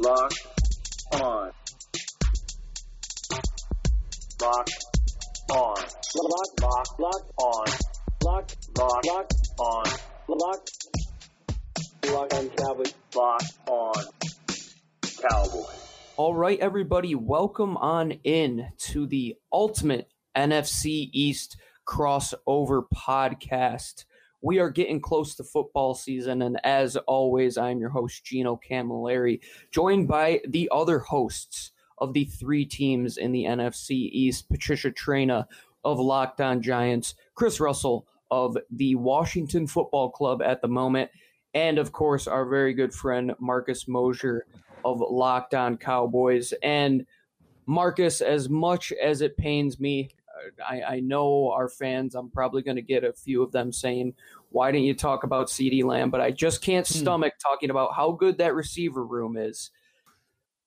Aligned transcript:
Lock 0.00 0.32
on. 1.14 1.50
Lock 4.40 4.68
on. 5.50 5.74
Lock, 6.14 6.62
lock, 6.62 6.98
lock 7.00 7.26
on. 7.36 7.66
Lock, 8.22 8.50
lock, 8.78 9.04
lock 9.04 9.30
on. 9.58 9.84
Lock, 10.28 10.68
lock 12.12 12.34
on 12.34 12.48
Cowboys. 12.50 12.94
Lock 13.16 13.42
on 13.66 14.04
Cowboys. 15.02 15.88
All 16.16 16.34
right, 16.34 16.60
everybody, 16.60 17.16
welcome 17.16 17.76
on 17.76 18.12
in 18.22 18.68
to 18.78 19.04
the 19.04 19.34
ultimate 19.52 20.08
NFC 20.36 21.10
East 21.12 21.56
crossover 21.84 22.82
podcast. 22.94 24.04
We 24.40 24.60
are 24.60 24.70
getting 24.70 25.00
close 25.00 25.34
to 25.36 25.44
football 25.44 25.94
season, 25.94 26.42
and 26.42 26.60
as 26.64 26.96
always, 26.96 27.58
I'm 27.58 27.80
your 27.80 27.90
host, 27.90 28.24
Gino 28.24 28.58
Camilleri, 28.68 29.40
joined 29.72 30.06
by 30.06 30.40
the 30.46 30.68
other 30.72 31.00
hosts 31.00 31.72
of 31.98 32.12
the 32.12 32.24
three 32.24 32.64
teams 32.64 33.16
in 33.16 33.32
the 33.32 33.44
NFC 33.44 33.90
East 33.90 34.48
Patricia 34.48 34.92
Traina 34.92 35.46
of 35.84 35.98
Locked 35.98 36.40
On 36.40 36.62
Giants, 36.62 37.14
Chris 37.34 37.58
Russell 37.58 38.06
of 38.30 38.56
the 38.70 38.94
Washington 38.94 39.66
Football 39.66 40.10
Club 40.10 40.40
at 40.42 40.62
the 40.62 40.68
moment, 40.68 41.10
and 41.54 41.78
of 41.78 41.90
course, 41.90 42.28
our 42.28 42.44
very 42.44 42.74
good 42.74 42.94
friend, 42.94 43.34
Marcus 43.40 43.88
Mosher 43.88 44.46
of 44.84 45.00
Locked 45.00 45.54
On 45.54 45.76
Cowboys. 45.76 46.54
And 46.62 47.04
Marcus, 47.66 48.20
as 48.20 48.48
much 48.48 48.92
as 48.92 49.20
it 49.20 49.36
pains 49.36 49.80
me 49.80 50.10
I, 50.66 50.82
I 50.82 51.00
know 51.00 51.50
our 51.52 51.68
fans, 51.68 52.14
I'm 52.14 52.30
probably 52.30 52.62
going 52.62 52.76
to 52.76 52.82
get 52.82 53.04
a 53.04 53.12
few 53.12 53.42
of 53.42 53.52
them 53.52 53.72
saying, 53.72 54.14
why 54.50 54.70
didn't 54.72 54.86
you 54.86 54.94
talk 54.94 55.24
about 55.24 55.48
CeeDee 55.48 55.84
Lamb? 55.84 56.10
But 56.10 56.20
I 56.20 56.30
just 56.30 56.62
can't 56.62 56.86
hmm. 56.86 56.98
stomach 56.98 57.34
talking 57.42 57.70
about 57.70 57.94
how 57.94 58.12
good 58.12 58.38
that 58.38 58.54
receiver 58.54 59.04
room 59.04 59.36
is. 59.36 59.70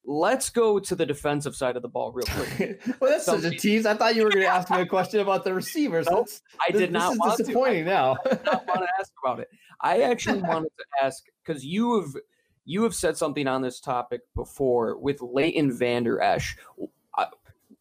Let's 0.03 0.49
go 0.49 0.79
to 0.79 0.95
the 0.95 1.05
defensive 1.05 1.55
side 1.55 1.75
of 1.75 1.83
the 1.83 1.87
ball 1.87 2.11
real 2.11 2.25
quick. 2.25 2.81
well, 2.99 3.11
that's 3.11 3.25
such 3.25 3.43
a 3.43 3.51
tease. 3.51 3.85
I 3.85 3.93
thought 3.93 4.15
you 4.15 4.23
were 4.23 4.31
going 4.31 4.45
to 4.45 4.51
ask 4.51 4.71
me 4.71 4.81
a 4.81 4.85
question 4.85 5.19
about 5.19 5.43
the 5.43 5.53
receivers. 5.53 6.07
Nope, 6.09 6.27
I 6.67 6.71
did 6.71 6.89
this, 6.89 6.91
not. 6.91 7.17
This 7.23 7.33
is 7.33 7.45
disappointing 7.45 7.85
to. 7.85 7.91
now. 7.91 8.17
I 8.25 8.29
did 8.29 8.45
not 8.45 8.67
want 8.67 8.79
to 8.79 8.87
ask 8.99 9.11
about 9.23 9.39
it. 9.41 9.49
I 9.79 10.01
actually 10.01 10.41
wanted 10.41 10.71
to 10.77 11.05
ask 11.05 11.23
because 11.45 11.63
you 11.63 12.01
have 12.01 12.15
you 12.65 12.83
have 12.83 12.95
said 12.95 13.17
something 13.17 13.47
on 13.47 13.61
this 13.61 13.79
topic 13.79 14.21
before 14.35 14.97
with 14.97 15.21
Leighton 15.21 15.71
Vander 15.71 16.21
Esch. 16.21 16.57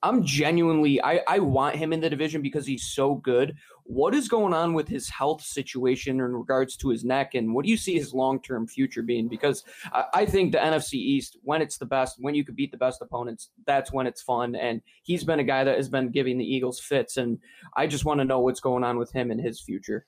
I'm 0.03 0.25
genuinely 0.25 1.03
I, 1.03 1.21
I 1.29 1.39
want 1.41 1.77
him 1.77 1.93
in 1.93 2.01
the 2.01 2.11
division 2.11 2.43
because 2.43 2.67
he's 2.67 2.85
so 2.85 3.17
good. 3.17 3.57
What 3.85 4.15
is 4.15 4.29
going 4.29 4.55
on 4.55 4.73
with 4.73 4.89
his 4.89 5.09
health 5.09 5.43
situation 5.43 6.21
in 6.21 6.35
regards 6.35 6.77
to 6.77 6.89
his 6.89 7.05
neck, 7.05 7.35
and 7.35 7.53
what 7.53 7.65
do 7.65 7.71
you 7.71 7.77
see 7.77 7.95
his 7.95 8.15
long 8.15 8.41
term 8.41 8.67
future 8.67 9.03
being? 9.03 9.29
Because 9.29 9.65
I, 9.93 10.05
I, 10.15 10.27
think 10.27 10.53
the 10.53 10.59
NFC 10.59 10.95
East, 10.95 11.39
when 11.43 11.61
it's 11.61 11.77
the 11.77 11.87
best, 11.87 12.17
when 12.21 12.35
you 12.35 12.45
can 12.45 12.55
beat 12.55 12.71
the 12.71 12.77
best 12.77 13.03
opponents, 13.03 13.51
that's 13.67 13.93
when 13.93 14.07
it's 14.07 14.23
fun. 14.23 14.55
And 14.55 14.81
he's 15.03 15.25
been 15.25 15.41
a 15.41 15.45
guy 15.45 15.65
that 15.65 15.77
has 15.77 15.89
been 15.89 16.11
giving 16.11 16.39
the 16.39 16.45
Eagles 16.45 16.79
fits, 16.79 17.17
and 17.17 17.39
I 17.77 17.87
just 17.89 18.05
want 18.05 18.21
to 18.21 18.25
know 18.25 18.41
what's 18.41 18.61
going 18.61 18.85
on 18.85 18.97
with 18.97 19.11
him 19.11 19.31
and 19.31 19.41
his 19.41 19.61
future. 19.61 20.07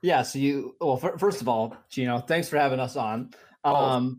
Yeah. 0.00 0.22
So 0.22 0.38
you 0.38 0.76
well, 0.80 0.96
first 0.96 1.40
of 1.40 1.48
all, 1.48 1.76
Gino, 1.90 2.20
thanks 2.20 2.48
for 2.48 2.56
having 2.56 2.80
us 2.80 2.96
on. 2.96 3.30
Oh. 3.64 4.14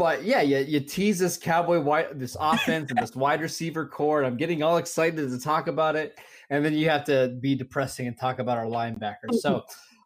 But 0.00 0.24
yeah, 0.24 0.40
you, 0.40 0.56
you 0.60 0.80
tease 0.80 1.18
this 1.18 1.36
cowboy 1.36 1.78
wide 1.78 2.18
this 2.18 2.34
offense 2.40 2.88
and 2.88 2.98
this 2.98 3.14
wide 3.14 3.42
receiver 3.42 3.84
corps. 3.84 4.20
And 4.20 4.26
I'm 4.26 4.38
getting 4.38 4.62
all 4.62 4.78
excited 4.78 5.28
to 5.28 5.38
talk 5.38 5.66
about 5.66 5.94
it, 5.94 6.18
and 6.48 6.64
then 6.64 6.72
you 6.72 6.88
have 6.88 7.04
to 7.04 7.36
be 7.42 7.54
depressing 7.54 8.06
and 8.06 8.18
talk 8.18 8.38
about 8.38 8.56
our 8.56 8.64
linebackers. 8.64 9.40
So 9.40 9.56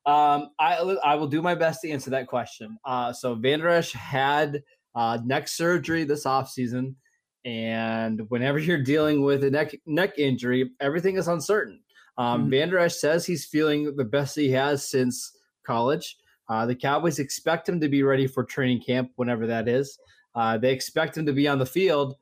um, 0.04 0.50
I 0.58 0.78
I 1.04 1.14
will 1.14 1.28
do 1.28 1.40
my 1.40 1.54
best 1.54 1.80
to 1.82 1.90
answer 1.92 2.10
that 2.10 2.26
question. 2.26 2.76
Uh, 2.84 3.12
so 3.12 3.36
Vander 3.36 3.68
Esch 3.68 3.92
had 3.92 4.64
uh, 4.96 5.20
neck 5.24 5.46
surgery 5.46 6.02
this 6.02 6.24
offseason, 6.24 6.96
and 7.44 8.20
whenever 8.30 8.58
you're 8.58 8.82
dealing 8.82 9.22
with 9.22 9.44
a 9.44 9.50
neck 9.50 9.76
neck 9.86 10.18
injury, 10.18 10.72
everything 10.80 11.18
is 11.18 11.28
uncertain. 11.28 11.78
Um, 12.18 12.40
mm-hmm. 12.40 12.50
Vander 12.50 12.78
Esch 12.80 12.96
says 12.96 13.24
he's 13.24 13.46
feeling 13.46 13.94
the 13.94 14.04
best 14.04 14.34
he 14.34 14.50
has 14.50 14.88
since 14.88 15.38
college. 15.64 16.16
Uh, 16.48 16.66
the 16.66 16.74
Cowboys 16.74 17.18
expect 17.18 17.68
him 17.68 17.80
to 17.80 17.88
be 17.88 18.02
ready 18.02 18.26
for 18.26 18.44
training 18.44 18.82
camp 18.82 19.10
whenever 19.16 19.46
that 19.46 19.68
is. 19.68 19.98
Uh, 20.34 20.58
they 20.58 20.72
expect 20.72 21.16
him 21.16 21.26
to 21.26 21.32
be 21.32 21.48
on 21.48 21.58
the 21.58 21.66
field, 21.66 22.16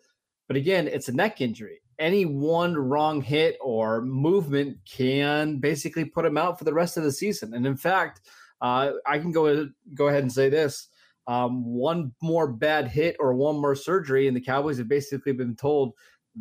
but 0.49 0.57
again, 0.57 0.87
it's 0.87 1.09
a 1.09 1.13
neck 1.13 1.41
injury. 1.41 1.81
Any 1.99 2.25
one 2.25 2.75
wrong 2.77 3.21
hit 3.21 3.57
or 3.61 4.03
movement 4.03 4.79
can 4.85 5.59
basically 5.59 6.05
put 6.05 6.25
him 6.25 6.37
out 6.37 6.59
for 6.59 6.65
the 6.65 6.75
rest 6.75 6.97
of 6.97 7.05
the 7.05 7.13
season. 7.13 7.55
And 7.55 7.67
in 7.67 7.77
fact, 7.77 8.21
uh, 8.61 8.93
I 9.07 9.19
can 9.19 9.33
go 9.33 9.69
go 9.95 10.09
ahead 10.09 10.23
and 10.23 10.33
say 10.33 10.49
this: 10.49 10.89
um, 11.27 11.65
one 11.65 12.13
more 12.21 12.49
bad 12.49 12.89
hit 12.89 13.17
or 13.19 13.35
one 13.35 13.57
more 13.57 13.75
surgery, 13.75 14.29
and 14.29 14.37
the 14.37 14.41
Cowboys 14.41 14.79
have 14.79 14.89
basically 14.89 15.33
been 15.33 15.57
told 15.57 15.95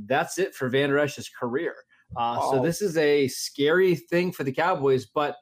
that's 0.06 0.38
it 0.40 0.56
for 0.56 0.70
Van 0.70 0.90
Esch's 0.98 1.30
career. 1.30 1.76
Uh, 2.16 2.38
oh. 2.42 2.52
So 2.52 2.64
this 2.64 2.82
is 2.82 2.98
a 2.98 3.28
scary 3.28 3.96
thing 3.96 4.32
for 4.32 4.44
the 4.44 4.52
Cowboys, 4.52 5.06
but 5.06 5.38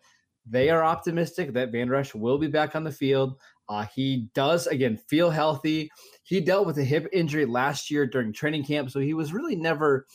they 0.45 0.69
are 0.69 0.83
optimistic 0.83 1.53
that 1.53 1.71
Vander 1.71 1.95
Esch 1.95 2.13
will 2.15 2.37
be 2.37 2.47
back 2.47 2.75
on 2.75 2.83
the 2.83 2.91
field. 2.91 3.39
Uh, 3.67 3.85
he 3.93 4.29
does, 4.33 4.65
again, 4.67 4.97
feel 4.97 5.29
healthy. 5.29 5.89
He 6.23 6.41
dealt 6.41 6.65
with 6.65 6.77
a 6.79 6.83
hip 6.83 7.07
injury 7.13 7.45
last 7.45 7.91
year 7.91 8.07
during 8.07 8.33
training 8.33 8.65
camp, 8.65 8.89
so 8.89 8.99
he 8.99 9.13
was 9.13 9.33
really 9.33 9.55
never 9.55 10.07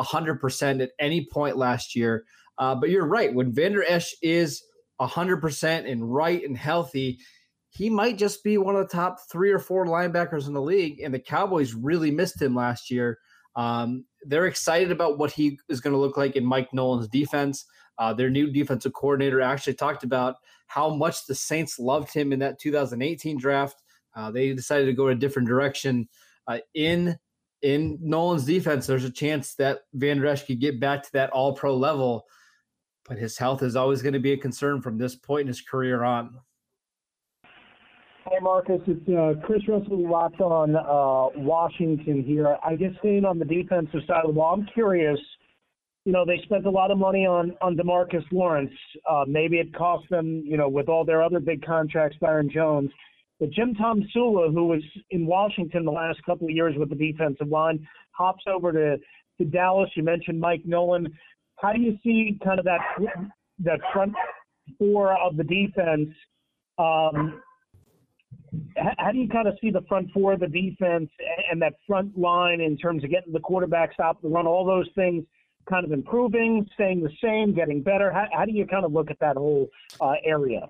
100% 0.00 0.82
at 0.82 0.90
any 0.98 1.28
point 1.30 1.56
last 1.56 1.94
year. 1.94 2.24
Uh, 2.58 2.74
but 2.74 2.90
you're 2.90 3.06
right. 3.06 3.34
When 3.34 3.52
Vander 3.52 3.84
Esch 3.86 4.14
is 4.22 4.62
100% 5.00 5.90
and 5.90 6.14
right 6.14 6.42
and 6.42 6.56
healthy, 6.56 7.18
he 7.70 7.88
might 7.88 8.18
just 8.18 8.44
be 8.44 8.58
one 8.58 8.76
of 8.76 8.82
the 8.82 8.94
top 8.94 9.18
three 9.30 9.50
or 9.50 9.58
four 9.58 9.86
linebackers 9.86 10.46
in 10.46 10.52
the 10.52 10.60
league. 10.60 11.00
And 11.00 11.12
the 11.12 11.18
Cowboys 11.18 11.74
really 11.74 12.10
missed 12.10 12.40
him 12.40 12.54
last 12.54 12.90
year. 12.90 13.18
Um, 13.56 14.04
they're 14.26 14.46
excited 14.46 14.90
about 14.92 15.18
what 15.18 15.32
he 15.32 15.58
is 15.68 15.80
going 15.80 15.92
to 15.92 15.98
look 15.98 16.16
like 16.16 16.36
in 16.36 16.44
Mike 16.44 16.72
Nolan's 16.72 17.08
defense. 17.08 17.64
Uh, 17.98 18.12
their 18.12 18.30
new 18.30 18.50
defensive 18.50 18.92
coordinator 18.92 19.40
actually 19.40 19.74
talked 19.74 20.04
about 20.04 20.36
how 20.66 20.94
much 20.94 21.26
the 21.26 21.34
Saints 21.34 21.78
loved 21.78 22.12
him 22.12 22.32
in 22.32 22.38
that 22.38 22.58
2018 22.58 23.38
draft. 23.38 23.82
Uh, 24.14 24.30
they 24.30 24.52
decided 24.52 24.86
to 24.86 24.92
go 24.92 25.08
a 25.08 25.14
different 25.14 25.48
direction. 25.48 26.08
Uh, 26.46 26.58
in 26.74 27.16
in 27.62 27.96
Nolan's 28.02 28.44
defense, 28.44 28.86
there's 28.86 29.04
a 29.04 29.10
chance 29.10 29.54
that 29.54 29.82
Van 29.94 30.24
Esch 30.24 30.46
could 30.46 30.60
get 30.60 30.80
back 30.80 31.02
to 31.04 31.12
that 31.12 31.30
All 31.30 31.54
Pro 31.54 31.76
level, 31.76 32.26
but 33.08 33.18
his 33.18 33.38
health 33.38 33.62
is 33.62 33.76
always 33.76 34.02
going 34.02 34.14
to 34.14 34.18
be 34.18 34.32
a 34.32 34.36
concern 34.36 34.82
from 34.82 34.98
this 34.98 35.14
point 35.14 35.42
in 35.42 35.46
his 35.46 35.60
career 35.60 36.02
on. 36.02 36.38
Hey 38.24 38.38
Marcus, 38.40 38.80
it's 38.86 39.08
uh, 39.08 39.34
Chris 39.44 39.66
Russell 39.68 40.08
locked 40.08 40.40
on 40.40 40.76
uh, 40.76 41.40
Washington 41.40 42.22
here. 42.22 42.56
I 42.64 42.76
guess 42.76 42.92
staying 43.00 43.24
on 43.24 43.38
the 43.38 43.44
defensive 43.44 44.00
side 44.06 44.24
of 44.24 44.28
the 44.28 44.32
ball, 44.32 44.54
I'm 44.54 44.66
curious 44.72 45.18
you 46.04 46.12
know, 46.12 46.24
they 46.24 46.40
spent 46.44 46.66
a 46.66 46.70
lot 46.70 46.90
of 46.90 46.98
money 46.98 47.26
on 47.26 47.54
on 47.60 47.76
Demarcus 47.76 48.24
Lawrence. 48.32 48.72
Uh, 49.08 49.24
maybe 49.26 49.58
it 49.58 49.72
cost 49.74 50.08
them, 50.10 50.42
you 50.44 50.56
know, 50.56 50.68
with 50.68 50.88
all 50.88 51.04
their 51.04 51.22
other 51.22 51.40
big 51.40 51.64
contracts, 51.64 52.16
Byron 52.20 52.50
Jones. 52.52 52.90
But 53.38 53.50
Jim 53.50 53.74
Tomsula, 53.74 54.52
who 54.52 54.66
was 54.66 54.82
in 55.10 55.26
Washington 55.26 55.84
the 55.84 55.92
last 55.92 56.22
couple 56.24 56.46
of 56.46 56.54
years 56.54 56.74
with 56.76 56.90
the 56.90 56.96
defensive 56.96 57.48
line, 57.48 57.86
hops 58.12 58.44
over 58.46 58.72
to 58.72 58.98
to 59.38 59.44
Dallas. 59.44 59.90
You 59.96 60.02
mentioned 60.02 60.40
Mike 60.40 60.62
Nolan. 60.64 61.12
How 61.56 61.72
do 61.72 61.80
you 61.80 61.96
see 62.02 62.38
kind 62.44 62.58
of 62.58 62.64
that 62.64 62.80
that 63.60 63.80
front 63.92 64.12
four 64.78 65.16
of 65.20 65.36
the 65.36 65.44
defense? 65.44 66.10
Um, 66.78 67.40
how 68.98 69.12
do 69.12 69.18
you 69.18 69.28
kind 69.28 69.46
of 69.46 69.54
see 69.60 69.70
the 69.70 69.82
front 69.88 70.10
four 70.12 70.32
of 70.32 70.40
the 70.40 70.48
defense 70.48 71.10
and 71.50 71.62
that 71.62 71.74
front 71.86 72.18
line 72.18 72.60
in 72.60 72.76
terms 72.76 73.04
of 73.04 73.10
getting 73.10 73.32
the 73.32 73.40
quarterback 73.40 73.92
stop 73.92 74.20
the 74.20 74.28
run, 74.28 74.46
all 74.46 74.64
those 74.64 74.88
things? 74.94 75.24
Kind 75.68 75.84
of 75.84 75.92
improving, 75.92 76.68
staying 76.74 77.02
the 77.02 77.10
same, 77.22 77.54
getting 77.54 77.82
better? 77.82 78.12
How, 78.12 78.26
how 78.32 78.44
do 78.44 78.52
you 78.52 78.66
kind 78.66 78.84
of 78.84 78.92
look 78.92 79.10
at 79.10 79.18
that 79.20 79.36
whole 79.36 79.68
uh, 80.00 80.14
area? 80.24 80.68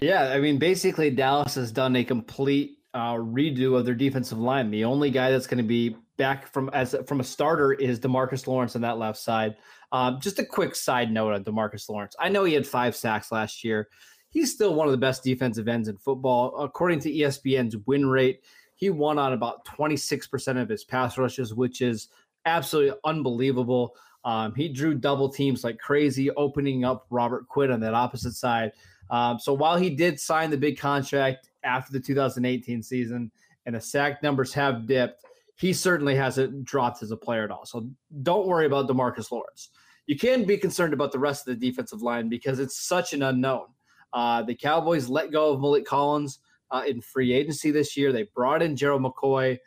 Yeah, 0.00 0.32
I 0.32 0.40
mean, 0.40 0.58
basically, 0.58 1.10
Dallas 1.10 1.54
has 1.54 1.70
done 1.70 1.94
a 1.96 2.04
complete 2.04 2.78
uh, 2.94 3.14
redo 3.14 3.78
of 3.78 3.84
their 3.84 3.94
defensive 3.94 4.38
line. 4.38 4.70
The 4.70 4.84
only 4.84 5.10
guy 5.10 5.30
that's 5.30 5.46
going 5.46 5.58
to 5.58 5.64
be 5.64 5.96
back 6.16 6.46
from 6.46 6.70
as 6.72 6.94
from 7.06 7.20
a 7.20 7.24
starter 7.24 7.72
is 7.72 7.98
Demarcus 7.98 8.46
Lawrence 8.46 8.76
on 8.76 8.82
that 8.82 8.98
left 8.98 9.18
side. 9.18 9.56
Um, 9.92 10.20
just 10.20 10.38
a 10.38 10.44
quick 10.44 10.74
side 10.74 11.12
note 11.12 11.32
on 11.32 11.44
Demarcus 11.44 11.88
Lawrence. 11.88 12.16
I 12.18 12.28
know 12.28 12.44
he 12.44 12.54
had 12.54 12.66
five 12.66 12.96
sacks 12.96 13.30
last 13.30 13.62
year. 13.64 13.88
He's 14.30 14.52
still 14.52 14.74
one 14.74 14.88
of 14.88 14.92
the 14.92 14.98
best 14.98 15.22
defensive 15.22 15.68
ends 15.68 15.86
in 15.86 15.96
football. 15.96 16.56
According 16.58 17.00
to 17.00 17.12
ESPN's 17.12 17.76
win 17.86 18.06
rate, 18.06 18.40
he 18.74 18.90
won 18.90 19.18
on 19.18 19.32
about 19.32 19.64
26% 19.64 20.60
of 20.60 20.68
his 20.68 20.82
pass 20.82 21.16
rushes, 21.16 21.54
which 21.54 21.80
is 21.80 22.08
absolutely 22.44 22.98
unbelievable. 23.04 23.94
Um, 24.24 24.54
he 24.54 24.68
drew 24.68 24.94
double 24.94 25.28
teams 25.28 25.64
like 25.64 25.78
crazy, 25.78 26.30
opening 26.32 26.84
up 26.84 27.06
Robert 27.10 27.46
Quinn 27.48 27.70
on 27.70 27.80
that 27.80 27.94
opposite 27.94 28.34
side. 28.34 28.72
Um, 29.10 29.38
so 29.38 29.52
while 29.52 29.76
he 29.76 29.90
did 29.90 30.18
sign 30.18 30.50
the 30.50 30.56
big 30.56 30.78
contract 30.78 31.50
after 31.62 31.92
the 31.92 32.00
2018 32.00 32.82
season 32.82 33.30
and 33.66 33.74
the 33.74 33.80
sack 33.80 34.22
numbers 34.22 34.52
have 34.54 34.86
dipped, 34.86 35.24
he 35.56 35.72
certainly 35.72 36.14
hasn't 36.14 36.64
dropped 36.64 37.02
as 37.02 37.10
a 37.10 37.16
player 37.16 37.44
at 37.44 37.50
all. 37.50 37.66
So 37.66 37.88
don't 38.22 38.46
worry 38.46 38.66
about 38.66 38.88
Demarcus 38.88 39.30
Lawrence. 39.30 39.70
You 40.06 40.18
can 40.18 40.44
be 40.44 40.56
concerned 40.56 40.92
about 40.92 41.12
the 41.12 41.18
rest 41.18 41.46
of 41.46 41.58
the 41.58 41.70
defensive 41.70 42.02
line 42.02 42.28
because 42.28 42.58
it's 42.58 42.78
such 42.78 43.12
an 43.12 43.22
unknown. 43.22 43.66
Uh, 44.12 44.42
the 44.42 44.54
Cowboys 44.54 45.08
let 45.08 45.32
go 45.32 45.52
of 45.52 45.60
Maliek 45.60 45.84
Collins 45.84 46.40
uh, 46.70 46.82
in 46.86 47.00
free 47.00 47.32
agency 47.32 47.70
this 47.70 47.96
year. 47.96 48.12
They 48.12 48.28
brought 48.34 48.62
in 48.62 48.76
Gerald 48.76 49.02
McCoy. 49.02 49.58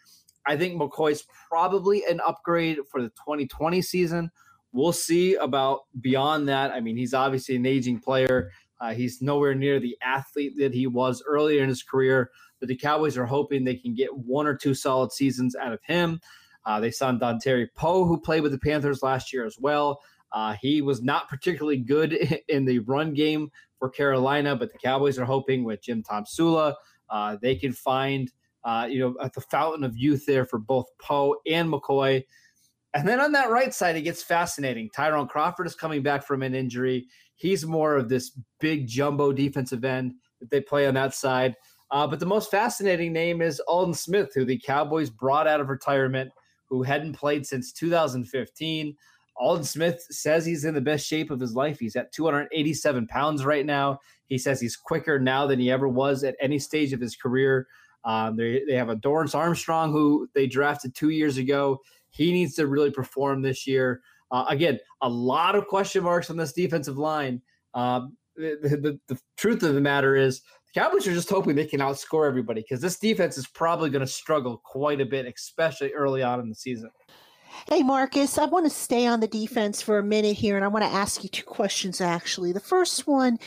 I 0.46 0.56
think 0.56 0.80
McCoy's 0.80 1.26
probably 1.50 2.04
an 2.06 2.22
upgrade 2.26 2.78
for 2.90 3.02
the 3.02 3.10
2020 3.10 3.82
season. 3.82 4.32
We'll 4.72 4.94
see 4.94 5.36
about 5.36 5.82
beyond 6.02 6.48
that. 6.50 6.72
I 6.72 6.80
mean, 6.80 6.98
he's 6.98 7.14
obviously 7.14 7.56
an 7.56 7.66
aging 7.66 8.00
player. 8.00 8.52
Uh, 8.80 8.94
he's 8.94 9.22
nowhere 9.22 9.56
near 9.56 9.80
the 9.80 9.98
athlete 10.04 10.54
that 10.58 10.74
he 10.74 10.88
was 10.88 11.24
earlier 11.26 11.64
in 11.64 11.70
his 11.70 11.84
career. 11.84 12.32
But 12.60 12.70
the 12.70 12.76
Cowboys 12.76 13.18
are 13.18 13.26
hoping 13.26 13.64
they 13.64 13.76
can 13.76 13.94
get 13.94 14.16
one 14.16 14.48
or 14.48 14.56
two 14.56 14.74
solid 14.74 15.12
seasons 15.12 15.56
out 15.56 15.74
of 15.74 15.80
him. 15.84 16.20
Uh, 16.66 16.80
they 16.80 16.92
signed 16.92 17.22
Dontari 17.22 17.68
Poe, 17.76 18.06
who 18.06 18.20
played 18.20 18.42
with 18.42 18.52
the 18.52 18.60
Panthers 18.60 19.02
last 19.02 19.32
year 19.32 19.46
as 19.46 19.58
well. 19.60 20.02
Uh, 20.32 20.56
he 20.62 20.82
was 20.82 21.02
not 21.02 21.30
particularly 21.30 21.78
good 21.78 22.14
in 22.50 22.66
the 22.66 22.80
run 22.80 23.14
game 23.14 23.50
for 23.80 23.90
Carolina, 23.90 24.56
but 24.56 24.72
the 24.72 24.78
Cowboys 24.78 25.18
are 25.18 25.26
hoping 25.26 25.64
with 25.64 25.82
Jim 25.82 26.04
Tomsula, 26.04 26.74
uh, 27.10 27.38
they 27.42 27.56
can 27.56 27.72
find 27.72 28.32
uh, 28.64 28.88
you 28.90 29.00
know 29.00 29.16
at 29.22 29.34
the 29.34 29.42
fountain 29.42 29.84
of 29.84 29.98
youth 29.98 30.26
there 30.26 30.46
for 30.46 30.60
both 30.60 30.88
Poe 31.00 31.36
and 31.46 31.72
McCoy. 31.72 32.24
And 32.98 33.08
then 33.08 33.20
on 33.20 33.32
that 33.34 33.52
right 33.52 33.72
side, 33.72 33.96
it 33.96 34.02
gets 34.02 34.24
fascinating. 34.24 34.90
Tyrone 34.90 35.28
Crawford 35.28 35.68
is 35.68 35.76
coming 35.76 36.02
back 36.02 36.26
from 36.26 36.42
an 36.42 36.56
injury. 36.56 37.06
He's 37.36 37.64
more 37.64 37.96
of 37.96 38.10
this 38.10 38.32
big 38.60 38.88
jumbo 38.88 39.32
defensive 39.32 39.86
end 39.86 40.16
that 40.40 40.50
they 40.50 40.62
play 40.62 40.88
on 40.88 40.96
that 40.96 41.14
side. 41.14 41.56
Uh, 41.92 42.08
but 42.08 42.20
the 42.20 42.26
most 42.26 42.50
fascinating 42.50 43.14
name 43.14 43.40
is 43.44 43.62
Aldon 43.68 43.94
Smith, 43.94 44.32
who 44.34 44.46
the 44.46 44.58
Cowboys 44.58 45.12
brought 45.12 45.48
out 45.48 45.62
of 45.62 45.70
retirement, 45.70 46.32
who 46.66 46.82
hadn't 46.82 47.14
played 47.14 47.46
since 47.46 47.72
2015. 47.72 48.96
Aldon 49.38 49.64
Smith 49.64 50.04
says 50.10 50.44
he's 50.44 50.66
in 50.66 50.74
the 50.74 50.82
best 50.82 51.06
shape 51.06 51.30
of 51.30 51.40
his 51.40 51.54
life. 51.54 51.78
He's 51.80 51.96
at 51.96 52.12
287 52.12 53.06
pounds 53.06 53.46
right 53.46 53.66
now. 53.66 54.00
He 54.26 54.40
says 54.40 54.60
he's 54.60 54.76
quicker 54.76 55.20
now 55.20 55.46
than 55.46 55.60
he 55.60 55.70
ever 55.70 55.88
was 55.88 56.24
at 56.24 56.36
any 56.42 56.58
stage 56.58 56.94
of 56.94 57.00
his 57.00 57.16
career. 57.16 57.68
Um, 58.06 58.36
they, 58.38 58.64
they 58.68 58.76
have 58.76 58.90
a 58.90 58.96
Dorance 58.96 59.36
Armstrong 59.36 59.92
who 59.92 60.28
they 60.34 60.48
drafted 60.48 60.96
two 60.96 61.10
years 61.10 61.38
ago. 61.38 61.80
He 62.10 62.32
needs 62.32 62.56
to 62.56 62.68
really 62.68 62.92
perform 62.92 63.42
this 63.42 63.68
year. 63.68 64.02
Uh, 64.32 64.46
again, 64.50 64.80
a 65.02 65.10
lot 65.10 65.56
of 65.56 65.68
question 65.68 66.04
marks 66.04 66.30
on 66.30 66.38
this 66.38 66.54
defensive 66.54 66.98
line. 66.98 67.42
Um, 67.74 68.18
the, 68.36 68.58
the, 68.62 69.00
the, 69.08 69.20
truth 69.36 69.64
of 69.64 69.74
the 69.74 69.82
matter 69.82 70.16
is, 70.16 70.42
the 70.42 70.80
Cowboys 70.80 71.08
are 71.08 71.14
just 71.14 71.30
hoping 71.30 71.56
they 71.56 71.66
can 71.66 71.80
outscore 71.80 72.28
everybody 72.28 72.62
because 72.62 72.82
this 72.82 73.00
defense 73.00 73.38
is 73.38 73.48
probably 73.48 73.90
going 73.90 74.06
to 74.06 74.12
struggle 74.12 74.62
quite 74.64 75.02
a 75.02 75.06
bit, 75.06 75.26
especially 75.26 75.94
early 75.94 76.22
on 76.22 76.40
in 76.40 76.50
the 76.50 76.56
season. 76.56 76.92
Hey, 77.68 77.82
Marcus, 77.82 78.38
I 78.38 78.46
want 78.46 78.66
to 78.66 78.70
stay 78.70 79.08
on 79.08 79.20
the 79.20 79.28
defense 79.28 79.82
for 79.82 79.98
a 79.98 80.04
minute 80.04 80.36
here, 80.36 80.56
and 80.56 80.66
I 80.66 80.68
want 80.68 80.86
to 80.86 80.92
ask 80.92 81.24
you 81.24 81.30
two 81.30 81.44
questions 81.44 82.02
actually. 82.02 82.52
The 82.52 82.60
first 82.60 83.08
one 83.08 83.40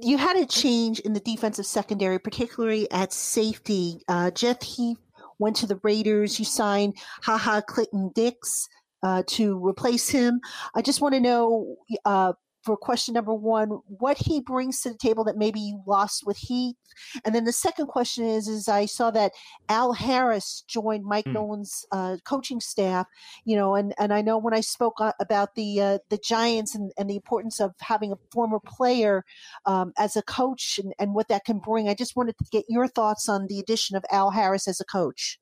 you 0.00 0.18
had 0.18 0.36
a 0.36 0.46
change 0.46 1.00
in 1.00 1.12
the 1.12 1.20
defensive 1.20 1.66
secondary, 1.66 2.18
particularly 2.18 2.90
at 2.90 3.12
safety. 3.12 4.02
Uh, 4.08 4.30
Jeff 4.30 4.62
Heath 4.62 4.98
went 5.38 5.56
to 5.56 5.66
the 5.66 5.80
Raiders. 5.82 6.38
You 6.38 6.44
signed 6.44 6.96
Ha 7.22 7.36
Ha 7.36 7.60
Clinton-Dix 7.62 8.68
uh, 9.02 9.22
to 9.28 9.64
replace 9.64 10.08
him. 10.08 10.40
I 10.74 10.82
just 10.82 11.00
want 11.00 11.14
to 11.14 11.20
know 11.20 11.76
uh, 12.04 12.32
for 12.68 12.76
question 12.76 13.14
number 13.14 13.32
one, 13.32 13.80
what 13.86 14.18
he 14.18 14.42
brings 14.42 14.82
to 14.82 14.90
the 14.90 14.98
table 14.98 15.24
that 15.24 15.38
maybe 15.38 15.58
you 15.58 15.82
lost 15.86 16.26
with 16.26 16.36
Heath. 16.36 16.76
And 17.24 17.34
then 17.34 17.46
the 17.46 17.52
second 17.52 17.86
question 17.86 18.26
is, 18.26 18.46
is 18.46 18.68
I 18.68 18.84
saw 18.84 19.10
that 19.12 19.32
Al 19.70 19.94
Harris 19.94 20.64
joined 20.68 21.06
Mike 21.06 21.24
mm. 21.24 21.32
Nolan's 21.32 21.86
uh, 21.92 22.18
coaching 22.26 22.60
staff, 22.60 23.06
you 23.46 23.56
know, 23.56 23.74
and, 23.74 23.94
and 23.98 24.12
I 24.12 24.20
know 24.20 24.36
when 24.36 24.52
I 24.52 24.60
spoke 24.60 25.00
uh, 25.00 25.12
about 25.18 25.54
the 25.54 25.80
uh, 25.80 25.98
the 26.10 26.18
Giants 26.18 26.74
and, 26.74 26.92
and 26.98 27.08
the 27.08 27.16
importance 27.16 27.58
of 27.58 27.72
having 27.80 28.12
a 28.12 28.18
former 28.30 28.60
player 28.60 29.24
um, 29.64 29.94
as 29.96 30.14
a 30.14 30.22
coach 30.22 30.78
and, 30.78 30.92
and 30.98 31.14
what 31.14 31.28
that 31.28 31.46
can 31.46 31.60
bring, 31.60 31.88
I 31.88 31.94
just 31.94 32.16
wanted 32.16 32.36
to 32.36 32.44
get 32.52 32.66
your 32.68 32.86
thoughts 32.86 33.30
on 33.30 33.46
the 33.46 33.60
addition 33.60 33.96
of 33.96 34.04
Al 34.12 34.32
Harris 34.32 34.68
as 34.68 34.78
a 34.78 34.84
coach. 34.84 35.38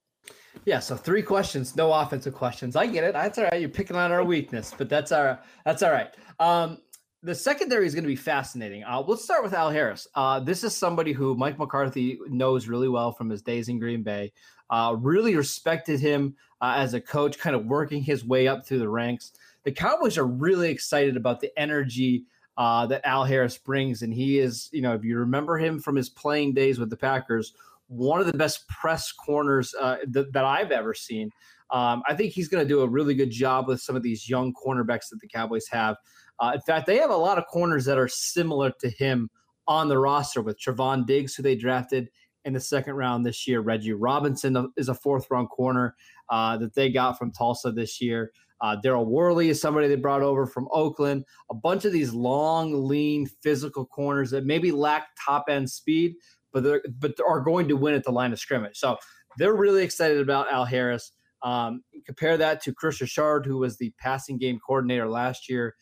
Yeah, 0.64 0.80
so 0.80 0.96
three 0.96 1.22
questions, 1.22 1.76
no 1.76 1.92
offensive 1.92 2.34
questions. 2.34 2.76
I 2.76 2.86
get 2.86 3.04
it. 3.04 3.12
That's 3.12 3.38
all 3.38 3.44
right. 3.44 3.60
You're 3.60 3.68
picking 3.68 3.96
on 3.96 4.10
our 4.10 4.24
weakness, 4.24 4.74
but 4.76 4.88
that's 4.88 5.12
our 5.12 5.40
that's 5.64 5.82
all 5.82 5.92
right. 5.92 6.14
Um, 6.40 6.78
the 7.22 7.34
secondary 7.34 7.86
is 7.86 7.94
going 7.94 8.04
to 8.04 8.08
be 8.08 8.16
fascinating. 8.16 8.84
Uh, 8.84 9.02
let's 9.06 9.24
start 9.24 9.42
with 9.42 9.54
Al 9.54 9.70
Harris. 9.70 10.06
Uh, 10.14 10.40
this 10.40 10.62
is 10.62 10.76
somebody 10.76 11.12
who 11.12 11.34
Mike 11.34 11.58
McCarthy 11.58 12.18
knows 12.28 12.68
really 12.68 12.88
well 12.88 13.12
from 13.12 13.30
his 13.30 13.42
days 13.42 13.68
in 13.68 13.78
Green 13.78 14.02
Bay. 14.02 14.32
Uh, 14.70 14.96
really 14.98 15.36
respected 15.36 16.00
him 16.00 16.34
uh, 16.60 16.74
as 16.76 16.94
a 16.94 17.00
coach, 17.00 17.38
kind 17.38 17.56
of 17.56 17.66
working 17.66 18.02
his 18.02 18.24
way 18.24 18.48
up 18.48 18.66
through 18.66 18.78
the 18.78 18.88
ranks. 18.88 19.32
The 19.64 19.72
Cowboys 19.72 20.18
are 20.18 20.26
really 20.26 20.70
excited 20.70 21.16
about 21.16 21.40
the 21.40 21.56
energy 21.58 22.24
uh, 22.56 22.86
that 22.86 23.06
Al 23.06 23.24
Harris 23.24 23.58
brings, 23.58 24.02
and 24.02 24.12
he 24.12 24.38
is, 24.38 24.68
you 24.72 24.80
know, 24.80 24.94
if 24.94 25.04
you 25.04 25.18
remember 25.18 25.58
him 25.58 25.78
from 25.78 25.96
his 25.96 26.08
playing 26.08 26.54
days 26.54 26.78
with 26.78 26.90
the 26.90 26.96
Packers, 26.96 27.54
one 27.88 28.20
of 28.20 28.26
the 28.26 28.36
best 28.36 28.66
press 28.68 29.12
corners 29.12 29.74
uh, 29.80 29.96
th- 30.12 30.26
that 30.32 30.44
I've 30.44 30.70
ever 30.70 30.94
seen. 30.94 31.30
Um, 31.70 32.02
I 32.08 32.14
think 32.14 32.32
he's 32.32 32.48
going 32.48 32.64
to 32.64 32.68
do 32.68 32.80
a 32.80 32.88
really 32.88 33.14
good 33.14 33.30
job 33.30 33.68
with 33.68 33.80
some 33.80 33.96
of 33.96 34.02
these 34.02 34.28
young 34.28 34.54
cornerbacks 34.54 35.08
that 35.10 35.20
the 35.20 35.28
Cowboys 35.28 35.66
have. 35.68 35.96
Uh, 36.40 36.52
in 36.54 36.60
fact, 36.60 36.86
they 36.86 36.98
have 36.98 37.10
a 37.10 37.16
lot 37.16 37.38
of 37.38 37.46
corners 37.46 37.84
that 37.86 37.98
are 37.98 38.08
similar 38.08 38.72
to 38.80 38.90
him 38.90 39.30
on 39.68 39.88
the 39.88 39.98
roster 39.98 40.42
with 40.42 40.60
Trevon 40.60 41.06
Diggs, 41.06 41.34
who 41.34 41.42
they 41.42 41.56
drafted 41.56 42.08
in 42.44 42.52
the 42.52 42.60
second 42.60 42.94
round 42.94 43.26
this 43.26 43.46
year. 43.46 43.60
Reggie 43.60 43.92
Robinson 43.92 44.72
is 44.76 44.88
a 44.88 44.94
fourth 44.94 45.26
round 45.30 45.50
corner 45.50 45.96
uh, 46.30 46.56
that 46.58 46.74
they 46.74 46.90
got 46.90 47.18
from 47.18 47.32
Tulsa 47.32 47.72
this 47.72 48.00
year. 48.00 48.30
Uh, 48.60 48.76
Daryl 48.82 49.06
Worley 49.06 49.50
is 49.50 49.60
somebody 49.60 49.86
they 49.86 49.96
brought 49.96 50.22
over 50.22 50.46
from 50.46 50.68
Oakland. 50.72 51.24
A 51.50 51.54
bunch 51.54 51.84
of 51.84 51.92
these 51.92 52.14
long, 52.14 52.88
lean, 52.88 53.26
physical 53.42 53.84
corners 53.84 54.30
that 54.30 54.46
maybe 54.46 54.72
lack 54.72 55.08
top 55.24 55.44
end 55.50 55.68
speed, 55.68 56.14
but 56.52 56.62
they're 56.62 56.82
but 56.98 57.14
are 57.26 57.40
going 57.40 57.68
to 57.68 57.76
win 57.76 57.94
at 57.94 58.04
the 58.04 58.12
line 58.12 58.32
of 58.32 58.38
scrimmage. 58.38 58.78
So 58.78 58.96
they're 59.36 59.54
really 59.54 59.82
excited 59.82 60.20
about 60.20 60.50
Al 60.50 60.64
Harris. 60.64 61.12
Um, 61.42 61.82
compare 62.06 62.38
that 62.38 62.62
to 62.62 62.72
Kris 62.72 63.00
Richard, 63.00 63.44
who 63.44 63.58
was 63.58 63.76
the 63.76 63.92
passing 63.98 64.38
game 64.38 64.58
coordinator 64.66 65.08
last 65.08 65.50
year. 65.50 65.74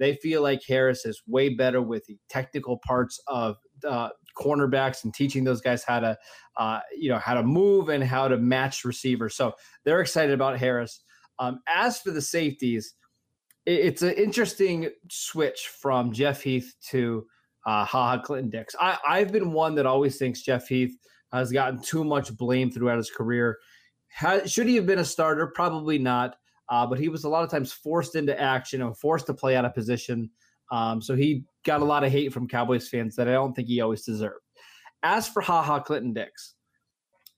They 0.00 0.16
feel 0.16 0.42
like 0.42 0.62
Harris 0.66 1.04
is 1.04 1.22
way 1.26 1.50
better 1.50 1.82
with 1.82 2.06
the 2.06 2.16
technical 2.30 2.78
parts 2.78 3.20
of 3.28 3.58
uh, 3.86 4.08
cornerbacks 4.36 5.04
and 5.04 5.12
teaching 5.12 5.44
those 5.44 5.60
guys 5.60 5.84
how 5.84 6.00
to, 6.00 6.18
uh, 6.56 6.80
you 6.98 7.10
know, 7.10 7.18
how 7.18 7.34
to 7.34 7.42
move 7.42 7.90
and 7.90 8.02
how 8.02 8.26
to 8.26 8.38
match 8.38 8.84
receivers. 8.84 9.36
So 9.36 9.52
they're 9.84 10.00
excited 10.00 10.32
about 10.32 10.58
Harris. 10.58 11.02
Um, 11.38 11.60
as 11.68 12.00
for 12.00 12.12
the 12.12 12.22
safeties, 12.22 12.94
it, 13.66 13.72
it's 13.72 14.02
an 14.02 14.14
interesting 14.14 14.88
switch 15.10 15.68
from 15.68 16.12
Jeff 16.12 16.42
Heath 16.42 16.74
to 16.88 17.26
uh, 17.66 17.84
Ha 17.84 18.08
Ha 18.16 18.22
Clinton-Dix. 18.22 18.74
I, 18.80 18.96
I've 19.06 19.32
been 19.32 19.52
one 19.52 19.74
that 19.74 19.86
always 19.86 20.16
thinks 20.16 20.40
Jeff 20.40 20.66
Heath 20.66 20.96
has 21.30 21.52
gotten 21.52 21.80
too 21.82 22.04
much 22.04 22.34
blame 22.36 22.70
throughout 22.70 22.96
his 22.96 23.10
career. 23.10 23.58
should 24.46 24.66
he 24.66 24.76
have 24.76 24.86
been 24.86 24.98
a 24.98 25.04
starter? 25.04 25.46
Probably 25.46 25.98
not 25.98 26.36
uh, 26.70 26.86
but 26.86 26.98
he 26.98 27.08
was 27.08 27.24
a 27.24 27.28
lot 27.28 27.44
of 27.44 27.50
times 27.50 27.72
forced 27.72 28.14
into 28.14 28.40
action 28.40 28.80
and 28.80 28.96
forced 28.96 29.26
to 29.26 29.34
play 29.34 29.56
out 29.56 29.64
of 29.64 29.74
position. 29.74 30.30
Um, 30.70 31.02
so 31.02 31.16
he 31.16 31.44
got 31.64 31.82
a 31.82 31.84
lot 31.84 32.04
of 32.04 32.12
hate 32.12 32.32
from 32.32 32.48
Cowboys 32.48 32.88
fans 32.88 33.16
that 33.16 33.28
I 33.28 33.32
don't 33.32 33.54
think 33.54 33.68
he 33.68 33.80
always 33.80 34.04
deserved. 34.04 34.44
As 35.02 35.28
for 35.28 35.42
Ha 35.42 35.62
Ha 35.62 35.80
Clinton-Dix, 35.80 36.54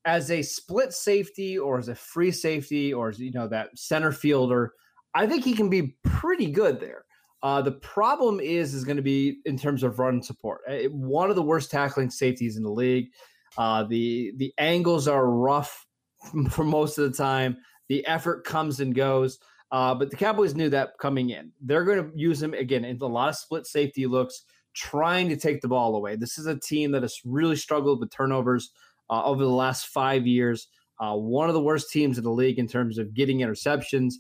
as 0.05 0.31
a 0.31 0.43
split 0.43 0.93
safety 0.93 1.59
or 1.59 1.79
as 1.79 1.89
a 1.89 1.95
free 1.95 2.31
safety 2.31 2.93
or 2.93 3.09
as, 3.09 3.19
you 3.19 3.33
know 3.33 3.49
that 3.49 3.71
center 3.77 4.12
fielder, 4.12 4.75
I 5.15 5.27
think 5.27 5.45
he 5.45 5.55
can 5.55 5.71
be 5.71 5.97
pretty 6.05 6.51
good 6.51 6.81
there. 6.81 7.05
Uh, 7.43 7.62
the 7.62 7.73
problem 7.73 8.39
is 8.39 8.75
is 8.75 8.85
going 8.85 8.97
to 8.97 9.03
be 9.03 9.39
in 9.47 9.57
terms 9.57 9.83
of 9.83 9.99
run 9.99 10.23
support. 10.23 10.61
Uh, 10.69 10.89
one 10.91 11.31
of 11.31 11.37
the 11.37 11.43
worst 11.43 11.71
tackling 11.71 12.11
safeties 12.11 12.57
in 12.57 12.62
the 12.62 12.71
league. 12.71 13.09
Uh, 13.57 13.85
the 13.85 14.33
the 14.37 14.53
angles 14.59 15.09
are 15.09 15.31
rough 15.31 15.87
for 16.51 16.65
most 16.65 16.99
of 16.99 17.11
the 17.11 17.17
time. 17.17 17.57
The 17.89 18.07
effort 18.07 18.45
comes 18.45 18.81
and 18.81 18.95
goes. 18.95 19.39
Uh, 19.71 19.95
but 19.95 20.11
the 20.11 20.17
Cowboys 20.17 20.55
knew 20.55 20.69
that 20.69 20.99
coming 21.01 21.31
in. 21.31 21.51
They're 21.61 21.85
going 21.85 21.99
to 21.99 22.11
use 22.15 22.43
him 22.43 22.53
again 22.53 22.85
in 22.85 22.99
a 23.01 23.07
lot 23.07 23.31
of 23.31 23.37
split 23.37 23.67
safety 23.67 24.07
looks, 24.07 24.43
trying 24.75 25.29
to 25.31 25.37
take 25.37 25.62
the 25.62 25.69
ball 25.69 25.97
away. 25.97 26.17
This 26.17 26.37
is 26.37 26.47
a 26.47 26.59
team 26.59 26.93
that 26.93 27.03
has 27.03 27.19
really 27.25 27.57
struggled 27.57 28.01
with 28.01 28.11
turnovers 28.11 28.71
uh, 29.09 29.25
over 29.25 29.43
the 29.43 29.51
last 29.51 29.87
five 29.87 30.27
years. 30.27 30.69
Uh, 31.01 31.17
one 31.17 31.49
of 31.49 31.55
the 31.55 31.62
worst 31.62 31.91
teams 31.91 32.19
in 32.19 32.25
the 32.25 32.31
league 32.31 32.59
in 32.59 32.69
terms 32.69 32.99
of 32.99 33.15
getting 33.15 33.39
interceptions. 33.39 34.15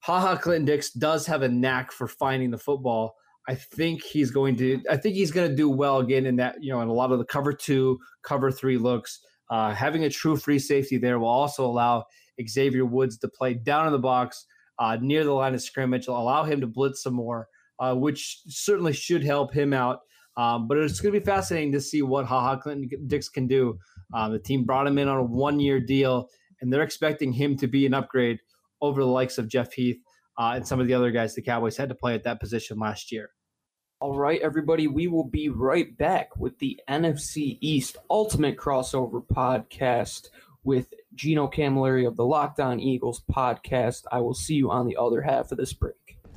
Ha 0.00 0.20
Ha 0.20 0.36
Clinton-Dix 0.36 0.92
does 0.92 1.26
have 1.26 1.42
a 1.42 1.48
knack 1.48 1.90
for 1.90 2.06
finding 2.06 2.50
the 2.50 2.58
football. 2.58 3.16
I 3.48 3.54
think 3.54 4.02
he's 4.02 4.30
going 4.30 4.56
to. 4.56 4.80
I 4.90 4.96
think 4.96 5.16
he's 5.16 5.30
going 5.30 5.50
to 5.50 5.56
do 5.56 5.68
well 5.68 5.98
again 5.98 6.24
in 6.24 6.36
that. 6.36 6.62
You 6.62 6.72
know, 6.72 6.80
in 6.80 6.88
a 6.88 6.92
lot 6.92 7.12
of 7.12 7.18
the 7.18 7.24
cover 7.24 7.52
two, 7.52 7.98
cover 8.22 8.50
three 8.50 8.78
looks. 8.78 9.20
Uh, 9.50 9.74
having 9.74 10.04
a 10.04 10.10
true 10.10 10.36
free 10.36 10.58
safety 10.58 10.96
there 10.96 11.18
will 11.18 11.28
also 11.28 11.66
allow 11.66 12.04
Xavier 12.46 12.84
Woods 12.84 13.18
to 13.18 13.28
play 13.28 13.54
down 13.54 13.86
in 13.86 13.92
the 13.92 13.98
box 13.98 14.46
uh, 14.78 14.96
near 15.00 15.24
the 15.24 15.32
line 15.32 15.54
of 15.54 15.62
scrimmage, 15.62 16.06
allow 16.08 16.44
him 16.44 16.60
to 16.60 16.66
blitz 16.66 17.02
some 17.02 17.14
more, 17.14 17.48
uh, 17.78 17.94
which 17.94 18.40
certainly 18.46 18.92
should 18.92 19.24
help 19.24 19.52
him 19.52 19.72
out. 19.72 20.00
Um, 20.36 20.66
but 20.66 20.78
it's 20.78 21.00
going 21.00 21.14
to 21.14 21.20
be 21.20 21.24
fascinating 21.24 21.72
to 21.72 21.80
see 21.80 22.02
what 22.02 22.26
Ha 22.26 22.40
Ha 22.40 22.56
Clinton-Dix 22.56 23.28
can 23.28 23.46
do. 23.46 23.78
Um, 24.12 24.32
the 24.32 24.38
team 24.38 24.64
brought 24.64 24.86
him 24.86 24.98
in 24.98 25.08
on 25.08 25.18
a 25.18 25.22
one 25.22 25.60
year 25.60 25.78
deal, 25.78 26.28
and 26.60 26.72
they're 26.72 26.82
expecting 26.82 27.32
him 27.32 27.56
to 27.58 27.68
be 27.68 27.86
an 27.86 27.94
upgrade 27.94 28.40
over 28.80 29.00
the 29.00 29.06
likes 29.06 29.38
of 29.38 29.48
Jeff 29.48 29.72
Heath 29.72 29.98
uh, 30.38 30.52
and 30.56 30.66
some 30.66 30.80
of 30.80 30.86
the 30.86 30.94
other 30.94 31.10
guys 31.10 31.34
the 31.34 31.42
Cowboys 31.42 31.76
had 31.76 31.88
to 31.88 31.94
play 31.94 32.14
at 32.14 32.24
that 32.24 32.40
position 32.40 32.78
last 32.78 33.12
year. 33.12 33.30
All 34.00 34.18
right, 34.18 34.40
everybody, 34.42 34.86
we 34.88 35.06
will 35.06 35.24
be 35.24 35.48
right 35.48 35.96
back 35.96 36.36
with 36.36 36.58
the 36.58 36.78
NFC 36.90 37.58
East 37.60 37.96
Ultimate 38.10 38.56
Crossover 38.56 39.24
Podcast 39.24 40.28
with 40.64 40.92
Gino 41.14 41.46
Camilleri 41.46 42.06
of 42.06 42.16
the 42.16 42.24
Locked 42.24 42.58
On 42.58 42.80
Eagles 42.80 43.22
podcast. 43.30 44.02
I 44.10 44.20
will 44.20 44.34
see 44.34 44.54
you 44.54 44.70
on 44.70 44.86
the 44.86 44.96
other 44.96 45.22
half 45.22 45.52
of 45.52 45.58
this 45.58 45.72
break. 45.72 45.94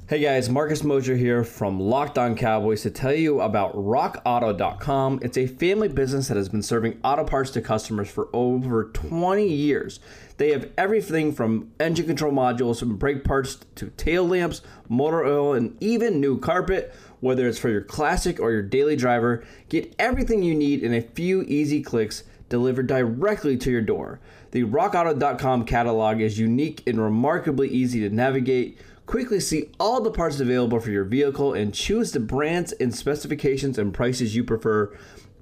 Hey 0.09 0.21
guys, 0.21 0.49
Marcus 0.49 0.85
Mosher 0.85 1.17
here 1.17 1.43
from 1.43 1.81
Locked 1.81 2.17
On 2.17 2.33
Cowboys 2.33 2.83
to 2.83 2.89
tell 2.89 3.13
you 3.13 3.41
about 3.41 3.75
RockAuto.com. 3.75 5.19
It's 5.21 5.37
a 5.37 5.47
family 5.47 5.89
business 5.89 6.29
that 6.29 6.37
has 6.37 6.47
been 6.47 6.63
serving 6.63 6.97
auto 7.03 7.25
parts 7.25 7.51
to 7.51 7.61
customers 7.61 8.09
for 8.09 8.29
over 8.31 8.85
20 8.85 9.45
years. 9.45 9.99
They 10.37 10.51
have 10.51 10.69
everything 10.77 11.33
from 11.33 11.73
engine 11.77 12.05
control 12.05 12.31
modules 12.31 12.81
and 12.81 12.97
brake 12.97 13.25
parts 13.25 13.57
to 13.75 13.89
tail 13.97 14.25
lamps, 14.25 14.61
motor 14.87 15.25
oil, 15.25 15.53
and 15.55 15.75
even 15.83 16.21
new 16.21 16.39
carpet. 16.39 16.95
Whether 17.19 17.45
it's 17.45 17.59
for 17.59 17.67
your 17.67 17.81
classic 17.81 18.39
or 18.39 18.53
your 18.53 18.61
daily 18.61 18.95
driver, 18.95 19.43
get 19.67 19.93
everything 19.99 20.41
you 20.41 20.55
need 20.55 20.83
in 20.83 20.93
a 20.93 21.01
few 21.01 21.41
easy 21.41 21.81
clicks 21.81 22.23
delivered 22.49 22.87
directly 22.87 23.57
to 23.57 23.71
your 23.71 23.81
door. 23.81 24.19
The 24.51 24.63
RockAuto.com 24.63 25.65
catalog 25.65 26.21
is 26.21 26.39
unique 26.39 26.83
and 26.87 27.01
remarkably 27.01 27.69
easy 27.69 27.99
to 28.01 28.09
navigate. 28.09 28.77
Quickly 29.05 29.39
see 29.39 29.71
all 29.79 30.01
the 30.01 30.11
parts 30.11 30.39
available 30.39 30.79
for 30.79 30.91
your 30.91 31.05
vehicle 31.05 31.53
and 31.53 31.73
choose 31.73 32.11
the 32.11 32.19
brands 32.19 32.73
and 32.73 32.93
specifications 32.93 33.77
and 33.77 33.93
prices 33.93 34.35
you 34.35 34.43
prefer. 34.43 34.93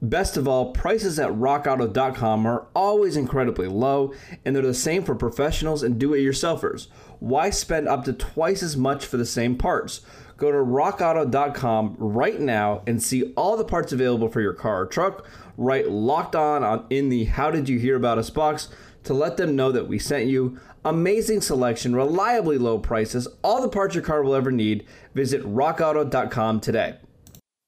Best 0.01 0.37
of 0.37 0.47
all, 0.47 0.71
prices 0.71 1.17
at 1.19 1.31
rockauto.com 1.31 2.45
are 2.45 2.67
always 2.75 3.15
incredibly 3.15 3.67
low, 3.67 4.13
and 4.43 4.55
they're 4.55 4.61
the 4.61 4.73
same 4.73 5.03
for 5.03 5.15
professionals 5.15 5.83
and 5.83 5.97
do 5.97 6.13
it 6.13 6.19
yourselfers. 6.19 6.87
Why 7.19 7.49
spend 7.49 7.87
up 7.87 8.03
to 8.05 8.13
twice 8.13 8.61
as 8.61 8.75
much 8.75 9.05
for 9.05 9.17
the 9.17 9.25
same 9.25 9.57
parts? 9.57 10.01
Go 10.37 10.51
to 10.51 10.57
rockauto.com 10.57 11.95
right 11.97 12.39
now 12.39 12.81
and 12.85 13.01
see 13.01 13.31
all 13.35 13.55
the 13.55 13.63
parts 13.63 13.93
available 13.93 14.27
for 14.27 14.41
your 14.41 14.53
car 14.53 14.81
or 14.81 14.85
truck. 14.85 15.25
Write 15.57 15.89
locked 15.89 16.35
on 16.35 16.85
in 16.89 17.09
the 17.09 17.25
How 17.25 17.51
Did 17.51 17.69
You 17.69 17.79
Hear 17.79 17.95
About 17.95 18.17
Us 18.17 18.29
box 18.29 18.67
to 19.05 19.13
let 19.13 19.37
them 19.37 19.55
know 19.55 19.71
that 19.71 19.87
we 19.87 19.97
sent 19.97 20.25
you. 20.27 20.59
Amazing 20.83 21.41
selection, 21.41 21.95
reliably 21.95 22.57
low 22.57 22.77
prices, 22.77 23.27
all 23.43 23.61
the 23.61 23.69
parts 23.69 23.95
your 23.95 24.03
car 24.03 24.23
will 24.23 24.35
ever 24.35 24.51
need. 24.51 24.85
Visit 25.13 25.41
rockauto.com 25.43 26.59
today. 26.59 26.97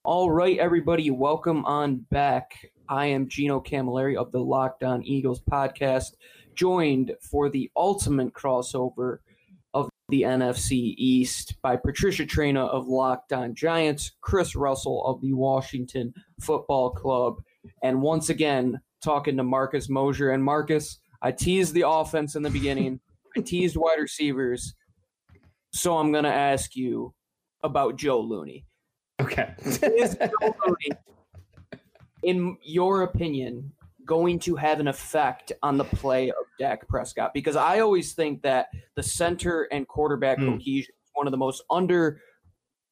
All 0.03 0.29
right, 0.29 0.57
everybody, 0.57 1.09
welcome 1.09 1.65
on 1.65 2.05
back. 2.11 2.53
I 2.89 3.07
am 3.07 3.27
Gino 3.27 3.59
Camilleri 3.59 4.15
of 4.15 4.31
the 4.31 4.39
Locked 4.39 4.83
On 4.83 5.03
Eagles 5.03 5.41
podcast, 5.41 6.15
joined 6.53 7.13
for 7.21 7.49
the 7.49 7.71
ultimate 7.75 8.33
crossover 8.33 9.19
the 10.09 10.21
NFC 10.21 10.93
East 10.97 11.55
by 11.61 11.75
Patricia 11.75 12.25
Traina 12.25 12.67
of 12.69 12.87
Locked 12.87 13.33
On 13.33 13.53
Giants, 13.53 14.13
Chris 14.21 14.55
Russell 14.55 15.05
of 15.05 15.21
the 15.21 15.33
Washington 15.33 16.13
Football 16.39 16.91
Club, 16.91 17.41
and 17.83 18.01
once 18.01 18.29
again, 18.29 18.79
talking 19.03 19.37
to 19.37 19.43
Marcus 19.43 19.89
Mosher. 19.89 20.31
And 20.31 20.43
Marcus, 20.43 20.99
I 21.21 21.31
teased 21.31 21.73
the 21.73 21.87
offense 21.87 22.35
in 22.35 22.43
the 22.43 22.49
beginning. 22.49 22.99
I 23.35 23.41
teased 23.41 23.75
wide 23.77 23.99
receivers. 23.99 24.73
So 25.73 25.97
I'm 25.97 26.11
going 26.11 26.23
to 26.23 26.33
ask 26.33 26.75
you 26.75 27.13
about 27.63 27.97
Joe 27.97 28.21
Looney. 28.21 28.65
Okay. 29.19 29.53
Is 29.65 30.15
Joe 30.15 30.55
Looney, 30.65 30.97
in 32.23 32.57
your 32.63 33.03
opinion, 33.03 33.71
going 34.07 34.39
to 34.39 34.55
have 34.55 34.79
an 34.79 34.87
effect 34.87 35.51
on 35.61 35.77
the 35.77 35.83
play 35.83 36.29
of 36.29 36.45
Dak 36.57 36.87
Prescott? 36.87 37.33
Because 37.33 37.55
I 37.55 37.79
always 37.81 38.13
think 38.13 38.41
that 38.41 38.69
the 38.95 39.03
center 39.03 39.63
and 39.71 39.87
quarterback 39.87 40.39
Hmm. 40.39 40.53
cohesion 40.53 40.95
is 41.03 41.11
one 41.13 41.27
of 41.27 41.31
the 41.31 41.37
most 41.37 41.63
under 41.69 42.19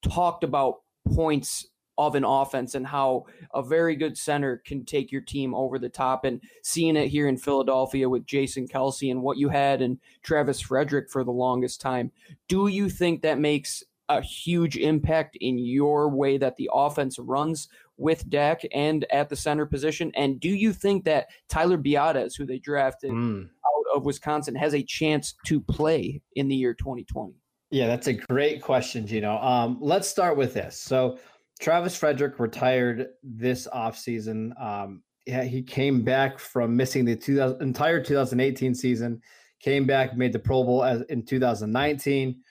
talked 0.04 0.44
about 0.44 0.82
points 1.16 1.68
of 1.98 2.16
an 2.16 2.26
offense 2.26 2.76
and 2.76 2.86
how 2.86 3.26
a 3.54 3.64
very 3.64 3.96
good 3.96 4.18
center 4.18 4.62
can 4.66 4.84
take 4.84 5.12
your 5.14 5.22
team 5.22 5.56
over 5.56 5.80
the 5.80 5.88
top 5.88 6.26
and 6.26 6.42
seeing 6.62 6.98
it 6.98 7.08
here 7.08 7.28
in 7.30 7.38
Philadelphia 7.38 8.08
with 8.10 8.26
Jason 8.26 8.68
Kelce 8.68 9.10
and 9.10 9.22
what 9.22 9.38
you 9.38 9.48
had 9.48 9.82
and 9.82 9.98
Travis 10.22 10.60
Frederick 10.60 11.10
for 11.10 11.24
the 11.24 11.32
longest 11.32 11.80
time. 11.80 12.12
Do 12.50 12.68
you 12.68 12.90
think 12.90 13.22
that 13.22 13.40
makes 13.40 13.82
a 14.10 14.22
huge 14.22 14.76
impact 14.78 15.38
in 15.40 15.58
your 15.58 16.10
way 16.10 16.38
that 16.38 16.58
the 16.58 16.70
offense 16.74 17.18
runs 17.18 17.70
with 17.98 18.30
Dak 18.30 18.62
and 18.74 19.06
at 19.12 19.30
the 19.30 19.36
center 19.36 19.66
position? 19.66 20.12
And 20.16 20.40
do 20.40 20.50
you 20.50 20.74
think 20.74 21.06
that 21.06 21.28
Tyler 21.50 21.78
Biadasz, 21.78 22.38
who 22.38 22.46
they 22.46 22.60
drafted 22.60 23.12
Mm. 23.12 23.46
out 23.46 23.96
of 23.98 24.06
Wisconsin, 24.06 24.56
has 24.56 24.74
a 24.74 24.84
chance 24.84 25.36
to 25.46 25.62
play 25.62 26.22
in 26.36 26.48
the 26.48 26.56
year 26.56 26.74
2020? 26.74 27.34
Yeah, 27.72 27.88
that's 27.88 28.08
a 28.08 28.14
great 28.14 28.62
question, 28.62 29.08
Gino. 29.08 29.38
Um, 29.38 29.78
let's 29.82 30.08
start 30.08 30.38
with 30.38 30.54
this. 30.54 30.80
So, 30.80 31.18
Travis 31.60 31.96
Frederick 31.96 32.40
retired 32.40 33.08
this 33.24 33.68
offseason. 33.74 34.52
Um, 34.62 35.04
yeah, 35.26 35.44
he 35.44 35.64
came 35.64 36.04
back 36.04 36.38
from 36.38 36.76
missing 36.76 37.06
the 37.06 37.16
2000, 37.16 37.62
entire 37.62 38.04
2018 38.04 38.76
season, 38.76 39.22
came 39.62 39.86
back, 39.86 40.16
made 40.18 40.34
the 40.34 40.40
Pro 40.40 40.64
Bowl 40.64 40.84
as, 40.84 41.02
in 41.04 41.24
2019. 41.26 42.42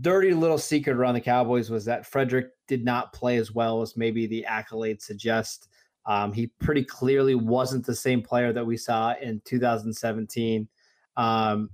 Dirty 0.00 0.34
little 0.34 0.58
secret 0.58 0.96
around 0.96 1.14
the 1.14 1.20
Cowboys 1.20 1.70
was 1.70 1.84
that 1.86 2.06
Frederick 2.06 2.48
did 2.66 2.84
not 2.84 3.12
play 3.12 3.38
as 3.38 3.52
well 3.52 3.80
as 3.80 3.96
maybe 3.96 4.26
the 4.26 4.44
accolades 4.48 5.02
suggest. 5.02 5.68
Um, 6.04 6.32
he 6.32 6.46
pretty 6.46 6.84
clearly 6.84 7.34
wasn't 7.34 7.86
the 7.86 7.94
same 7.94 8.22
player 8.22 8.52
that 8.52 8.66
we 8.66 8.76
saw 8.76 9.14
in 9.20 9.40
2017. 9.44 10.68
Um, 11.16 11.70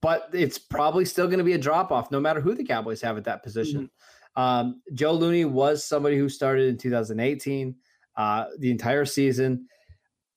but 0.00 0.28
it's 0.32 0.58
probably 0.58 1.04
still 1.04 1.26
going 1.26 1.38
to 1.38 1.44
be 1.44 1.52
a 1.52 1.58
drop 1.58 1.92
off 1.92 2.10
no 2.10 2.20
matter 2.20 2.40
who 2.40 2.54
the 2.54 2.64
Cowboys 2.64 3.00
have 3.02 3.16
at 3.16 3.24
that 3.24 3.42
position. 3.42 3.90
Um, 4.36 4.82
Joe 4.92 5.12
Looney 5.12 5.44
was 5.44 5.84
somebody 5.84 6.18
who 6.18 6.28
started 6.28 6.68
in 6.68 6.76
2018, 6.76 7.74
uh, 8.16 8.44
the 8.58 8.70
entire 8.70 9.04
season. 9.04 9.66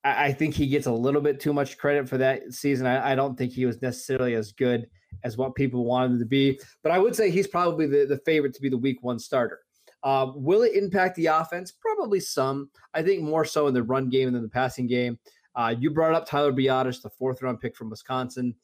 I, 0.10 0.26
I, 0.26 0.34
think 0.34 0.56
he 0.56 0.68
gets 0.68 0.88
a 0.88 0.92
little 0.92 1.22
bit 1.22 1.40
too 1.40 1.54
much 1.54 1.78
credit 1.78 2.08
for 2.08 2.18
that 2.18 2.54
season. 2.54 2.88
I, 2.88 3.12
I, 3.12 3.16
don't 3.16 3.38
think 3.38 3.52
he 3.52 3.66
was 3.66 3.82
necessarily 3.82 4.36
as 4.36 4.52
good 4.52 4.88
as 5.24 5.38
what 5.38 5.56
people 5.56 5.86
wanted 5.86 6.14
him 6.14 6.20
to 6.20 6.26
be, 6.26 6.60
but 6.84 6.92
I 6.92 7.00
would 7.00 7.16
say 7.16 7.30
he's 7.30 7.48
probably 7.48 7.86
the, 7.88 8.06
the 8.06 8.22
favorite 8.26 8.54
to 8.56 8.62
be 8.62 8.70
the 8.70 8.78
week 8.78 8.98
one 9.02 9.20
starter. 9.20 9.60
Uh, 10.04 10.32
will 10.36 10.64
it 10.64 10.74
impact 10.76 11.16
the 11.16 11.26
offense? 11.26 11.72
Probably 11.72 12.20
some. 12.20 12.70
I 12.94 13.04
think 13.04 13.22
more 13.22 13.46
so 13.46 13.68
in 13.68 13.74
the 13.74 13.84
run 13.84 14.10
game 14.10 14.32
than 14.32 14.42
the 14.42 14.50
passing 14.50 14.88
game. 14.88 15.20
Uh, 15.56 15.76
you 15.78 15.92
brought 15.92 16.14
up 16.14 16.26
Tyler 16.26 16.54
Biadasz, 16.54 17.02
the 17.02 17.10
fourth 17.10 17.42
round 17.42 17.60
pick 17.60 17.76
from 17.76 17.90
Wisconsin. 17.90 18.56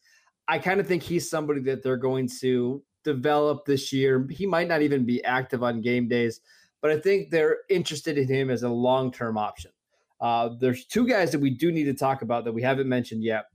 I 0.48 0.60
kind 0.60 0.80
of 0.80 0.88
think 0.88 1.04
he's 1.04 1.30
somebody 1.30 1.62
that 1.62 1.84
they're 1.84 1.98
going 1.98 2.30
to 2.40 2.84
develop 3.04 3.66
this 3.66 3.92
year. 3.92 4.28
He 4.30 4.46
might 4.46 4.68
not 4.68 4.82
even 4.82 5.06
be 5.06 5.24
active 5.25 5.64
on 5.64 5.82
game 5.82 6.08
days, 6.08 6.40
but 6.82 6.92
I 6.92 7.00
think 7.00 7.32
they're 7.32 7.60
interested 7.70 8.18
in 8.18 8.28
him 8.28 8.50
as 8.50 8.64
a 8.64 8.70
long 8.70 9.12
term 9.12 9.38
option. 9.38 9.72
Uh, 10.25 10.50
there's 10.60 10.88
two 10.88 11.08
guys 11.08 11.32
that 11.32 11.39
we 11.39 11.51
do 11.51 11.72
need 11.72 11.84
to 11.84 11.94
talk 11.94 12.24
about 12.24 12.44
that 12.44 12.51
we 12.51 12.63
haven't 12.63 12.89
mentioned 12.89 13.24
yet. 13.24 13.46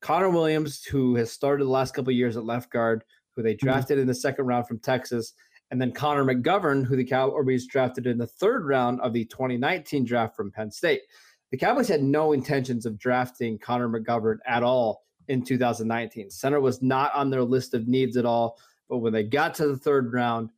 Connor 0.00 0.30
Williams, 0.30 0.82
who 0.82 1.14
has 1.16 1.30
started 1.30 1.66
the 1.66 1.70
last 1.70 1.92
couple 1.92 2.10
years 2.10 2.34
at 2.38 2.46
left 2.46 2.70
guard, 2.70 3.04
who 3.36 3.42
they 3.42 3.54
drafted 3.54 3.96
mm-hmm. 3.96 4.02
in 4.02 4.06
the 4.06 4.14
second 4.14 4.46
round 4.46 4.66
from 4.66 4.78
Texas, 4.78 5.34
and 5.70 5.78
then 5.78 5.92
Connor 5.92 6.24
McGovern, 6.24 6.82
who 6.86 6.96
the 6.96 7.04
Cowboys 7.04 7.66
drafted 7.66 8.06
in 8.06 8.16
the 8.16 8.26
third 8.26 8.64
round 8.64 9.02
of 9.02 9.12
the 9.12 9.26
2019 9.26 10.06
draft 10.06 10.34
from 10.34 10.50
Penn 10.50 10.70
State. 10.70 11.02
The 11.50 11.58
Cowboys 11.58 11.88
had 11.88 12.02
no 12.02 12.32
intentions 12.32 12.86
of 12.86 12.98
drafting 12.98 13.58
Connor 13.58 13.90
McGovern 13.90 14.38
at 14.46 14.62
all 14.62 15.04
in 15.28 15.44
2019. 15.44 16.30
Center 16.30 16.62
was 16.62 16.80
not 16.80 17.14
on 17.14 17.28
their 17.28 17.44
list 17.44 17.74
of 17.74 17.86
needs 17.86 18.16
at 18.16 18.24
all. 18.24 18.58
But 18.88 18.98
when 18.98 19.12
they 19.12 19.24
got 19.24 19.54
to 19.56 19.66
the 19.66 19.76
third 19.76 20.10
round, 20.14 20.48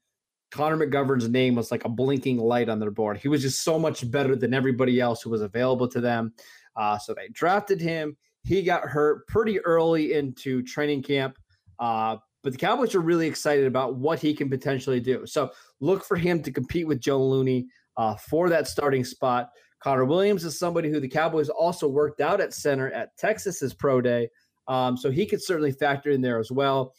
Connor 0.50 0.84
McGovern's 0.84 1.28
name 1.28 1.54
was 1.54 1.70
like 1.70 1.84
a 1.84 1.88
blinking 1.88 2.38
light 2.38 2.68
on 2.68 2.78
their 2.78 2.90
board. 2.90 3.18
He 3.18 3.28
was 3.28 3.42
just 3.42 3.62
so 3.62 3.78
much 3.78 4.10
better 4.10 4.34
than 4.34 4.52
everybody 4.52 5.00
else 5.00 5.22
who 5.22 5.30
was 5.30 5.42
available 5.42 5.88
to 5.88 6.00
them. 6.00 6.32
Uh, 6.76 6.98
so 6.98 7.14
they 7.14 7.28
drafted 7.28 7.80
him. 7.80 8.16
He 8.42 8.62
got 8.62 8.82
hurt 8.82 9.26
pretty 9.28 9.60
early 9.60 10.14
into 10.14 10.62
training 10.62 11.02
camp. 11.02 11.38
Uh, 11.78 12.16
but 12.42 12.52
the 12.52 12.58
Cowboys 12.58 12.94
are 12.94 13.00
really 13.00 13.26
excited 13.26 13.66
about 13.66 13.96
what 13.96 14.18
he 14.18 14.34
can 14.34 14.48
potentially 14.48 15.00
do. 15.00 15.26
So 15.26 15.50
look 15.80 16.04
for 16.04 16.16
him 16.16 16.42
to 16.42 16.50
compete 16.50 16.86
with 16.86 17.00
Joe 17.00 17.22
Looney 17.22 17.66
uh, 17.96 18.16
for 18.16 18.48
that 18.48 18.66
starting 18.66 19.04
spot. 19.04 19.50
Connor 19.82 20.04
Williams 20.04 20.44
is 20.44 20.58
somebody 20.58 20.90
who 20.90 21.00
the 21.00 21.08
Cowboys 21.08 21.48
also 21.48 21.88
worked 21.88 22.20
out 22.20 22.40
at 22.40 22.54
center 22.54 22.90
at 22.92 23.16
Texas's 23.16 23.74
pro 23.74 24.00
day. 24.00 24.28
Um, 24.68 24.96
so 24.96 25.10
he 25.10 25.26
could 25.26 25.42
certainly 25.42 25.72
factor 25.72 26.10
in 26.10 26.20
there 26.20 26.38
as 26.38 26.50
well. 26.50 26.94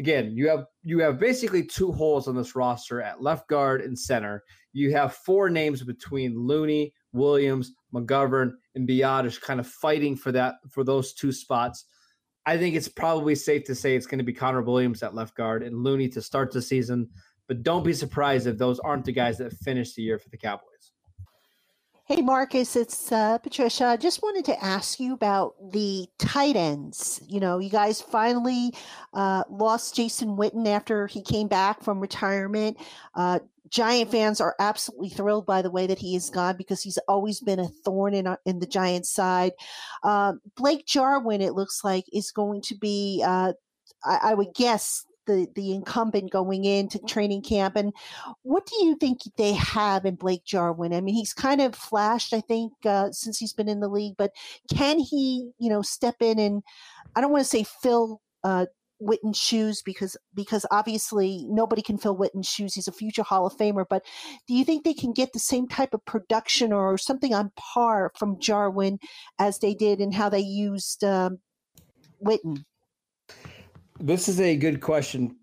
Again, 0.00 0.32
you 0.34 0.48
have 0.48 0.64
you 0.82 0.98
have 1.00 1.20
basically 1.20 1.64
two 1.64 1.92
holes 1.92 2.26
on 2.26 2.34
this 2.34 2.56
roster 2.56 3.00
at 3.00 3.22
left 3.22 3.48
guard 3.48 3.80
and 3.80 3.98
center. 3.98 4.42
You 4.72 4.92
have 4.92 5.14
four 5.14 5.48
names 5.48 5.82
between 5.82 6.36
Looney, 6.36 6.92
Williams, 7.12 7.72
McGovern, 7.94 8.52
and 8.74 8.88
Biadasz 8.88 9.40
kind 9.40 9.60
of 9.60 9.68
fighting 9.68 10.16
for 10.16 10.32
that 10.32 10.56
for 10.70 10.82
those 10.82 11.14
two 11.14 11.30
spots. 11.30 11.84
I 12.46 12.58
think 12.58 12.74
it's 12.74 12.88
probably 12.88 13.34
safe 13.34 13.64
to 13.64 13.74
say 13.74 13.94
it's 13.94 14.06
going 14.06 14.18
to 14.18 14.24
be 14.24 14.32
Connor 14.32 14.62
Williams 14.62 15.02
at 15.02 15.14
left 15.14 15.36
guard 15.36 15.62
and 15.62 15.82
Looney 15.82 16.08
to 16.10 16.20
start 16.20 16.52
the 16.52 16.60
season. 16.60 17.08
But 17.46 17.62
don't 17.62 17.84
be 17.84 17.92
surprised 17.92 18.46
if 18.46 18.58
those 18.58 18.80
aren't 18.80 19.04
the 19.04 19.12
guys 19.12 19.38
that 19.38 19.52
finish 19.52 19.94
the 19.94 20.02
year 20.02 20.18
for 20.18 20.28
the 20.30 20.38
Cowboys. 20.38 20.92
Hey, 22.06 22.20
Marcus, 22.20 22.76
it's 22.76 23.10
uh, 23.12 23.38
Patricia. 23.38 23.86
I 23.86 23.96
just 23.96 24.22
wanted 24.22 24.44
to 24.44 24.62
ask 24.62 25.00
you 25.00 25.14
about 25.14 25.54
the 25.72 26.06
tight 26.18 26.54
ends. 26.54 27.22
You 27.26 27.40
know, 27.40 27.58
you 27.58 27.70
guys 27.70 28.02
finally 28.02 28.74
uh, 29.14 29.44
lost 29.48 29.96
Jason 29.96 30.36
Witten 30.36 30.66
after 30.66 31.06
he 31.06 31.22
came 31.22 31.48
back 31.48 31.82
from 31.82 32.00
retirement. 32.00 32.76
Uh, 33.14 33.38
Giant 33.70 34.10
fans 34.10 34.38
are 34.42 34.54
absolutely 34.58 35.08
thrilled 35.08 35.46
by 35.46 35.62
the 35.62 35.70
way 35.70 35.86
that 35.86 35.98
he 35.98 36.14
is 36.14 36.28
gone 36.28 36.58
because 36.58 36.82
he's 36.82 36.98
always 37.08 37.40
been 37.40 37.58
a 37.58 37.68
thorn 37.68 38.12
in 38.12 38.28
in 38.44 38.58
the 38.58 38.66
Giants' 38.66 39.08
side. 39.08 39.52
Uh, 40.02 40.34
Blake 40.56 40.84
Jarwin, 40.84 41.40
it 41.40 41.54
looks 41.54 41.82
like, 41.84 42.04
is 42.12 42.30
going 42.32 42.60
to 42.62 42.74
be. 42.76 43.24
Uh, 43.26 43.54
I 44.04 44.34
would 44.34 44.52
guess 44.54 45.06
the 45.26 45.48
the 45.54 45.72
incumbent 45.72 46.30
going 46.30 46.64
into 46.64 46.98
training 47.00 47.42
camp. 47.42 47.76
And 47.76 47.92
what 48.42 48.66
do 48.66 48.84
you 48.84 48.96
think 48.96 49.20
they 49.36 49.52
have 49.52 50.04
in 50.04 50.14
Blake 50.16 50.44
Jarwin? 50.44 50.94
I 50.94 51.00
mean, 51.00 51.14
he's 51.14 51.32
kind 51.32 51.60
of 51.60 51.74
flashed, 51.74 52.32
I 52.32 52.40
think, 52.40 52.72
uh, 52.84 53.12
since 53.12 53.38
he's 53.38 53.52
been 53.52 53.68
in 53.68 53.80
the 53.80 53.88
league. 53.88 54.16
But 54.16 54.32
can 54.74 54.98
he, 54.98 55.50
you 55.58 55.70
know, 55.70 55.82
step 55.82 56.16
in 56.20 56.38
and 56.38 56.62
I 57.16 57.20
don't 57.20 57.32
want 57.32 57.44
to 57.44 57.50
say 57.50 57.64
fill 57.64 58.20
uh, 58.42 58.66
Witten's 59.00 59.38
shoes 59.38 59.82
because 59.82 60.16
because 60.34 60.64
obviously 60.70 61.44
nobody 61.48 61.82
can 61.82 61.98
fill 61.98 62.16
Witten's 62.16 62.48
shoes. 62.48 62.74
He's 62.74 62.88
a 62.88 62.92
future 62.92 63.22
Hall 63.22 63.46
of 63.46 63.56
Famer. 63.56 63.84
But 63.88 64.04
do 64.46 64.54
you 64.54 64.64
think 64.64 64.84
they 64.84 64.94
can 64.94 65.12
get 65.12 65.32
the 65.32 65.38
same 65.38 65.68
type 65.68 65.94
of 65.94 66.04
production 66.04 66.72
or 66.72 66.96
something 66.96 67.34
on 67.34 67.52
par 67.56 68.12
from 68.16 68.38
Jarwin 68.40 68.98
as 69.38 69.58
they 69.58 69.74
did 69.74 70.00
and 70.00 70.14
how 70.14 70.28
they 70.28 70.40
used 70.40 71.04
um, 71.04 71.38
Witten? 72.24 72.64
This 74.00 74.28
is 74.28 74.40
a 74.40 74.56
good 74.56 74.80
question, 74.80 75.36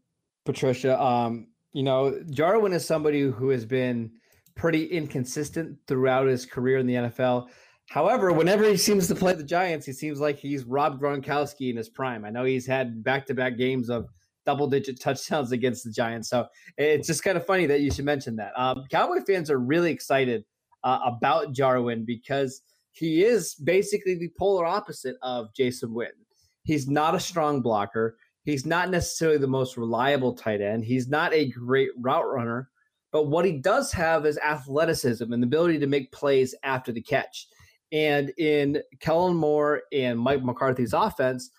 Patricia. 0.45 1.01
Um, 1.01 1.47
you 1.73 1.83
know, 1.83 2.21
Jarwin 2.29 2.73
is 2.73 2.85
somebody 2.85 3.21
who 3.21 3.49
has 3.49 3.65
been 3.65 4.11
pretty 4.55 4.85
inconsistent 4.85 5.77
throughout 5.87 6.27
his 6.27 6.45
career 6.45 6.77
in 6.77 6.85
the 6.85 6.95
NFL. 6.95 7.47
However, 7.89 8.31
whenever 8.31 8.63
he 8.63 8.77
seems 8.77 9.07
to 9.07 9.15
play 9.15 9.33
the 9.33 9.43
Giants, 9.43 9.85
he 9.85 9.93
seems 9.93 10.19
like 10.19 10.37
he's 10.37 10.65
Rob 10.65 10.99
Gronkowski 10.99 11.69
in 11.69 11.77
his 11.77 11.89
prime. 11.89 12.25
I 12.25 12.29
know 12.29 12.43
he's 12.43 12.67
had 12.67 13.03
back-to-back 13.03 13.57
games 13.57 13.89
of 13.89 14.07
double-digit 14.45 14.99
touchdowns 14.99 15.51
against 15.53 15.83
the 15.83 15.91
Giants, 15.91 16.29
so 16.29 16.47
it's 16.77 17.07
just 17.07 17.23
kind 17.23 17.37
of 17.37 17.45
funny 17.45 17.65
that 17.65 17.81
you 17.81 17.91
should 17.91 18.05
mention 18.05 18.35
that. 18.37 18.51
Um, 18.57 18.85
Cowboy 18.91 19.21
fans 19.25 19.49
are 19.49 19.59
really 19.59 19.91
excited 19.91 20.43
uh, 20.83 20.99
about 21.05 21.53
Jarwin 21.53 22.05
because 22.05 22.61
he 22.91 23.23
is 23.23 23.55
basically 23.55 24.15
the 24.15 24.31
polar 24.37 24.65
opposite 24.65 25.15
of 25.21 25.53
Jason 25.55 25.89
Witten. 25.89 26.25
He's 26.63 26.87
not 26.87 27.15
a 27.15 27.19
strong 27.19 27.61
blocker. 27.61 28.17
He's 28.43 28.65
not 28.65 28.89
necessarily 28.89 29.37
the 29.37 29.47
most 29.47 29.77
reliable 29.77 30.33
tight 30.33 30.61
end. 30.61 30.83
He's 30.83 31.07
not 31.07 31.33
a 31.33 31.49
great 31.49 31.91
route 31.97 32.27
runner, 32.27 32.69
but 33.11 33.27
what 33.27 33.45
he 33.45 33.53
does 33.53 33.91
have 33.91 34.25
is 34.25 34.37
athleticism 34.39 35.31
and 35.31 35.43
the 35.43 35.47
ability 35.47 35.79
to 35.79 35.87
make 35.87 36.11
plays 36.11 36.55
after 36.63 36.91
the 36.91 37.01
catch. 37.01 37.47
And 37.91 38.31
in 38.37 38.81
Kellen 38.99 39.35
Moore 39.35 39.83
and 39.91 40.17
Mike 40.17 40.43
McCarthy's 40.43 40.93
offense, 40.93 41.51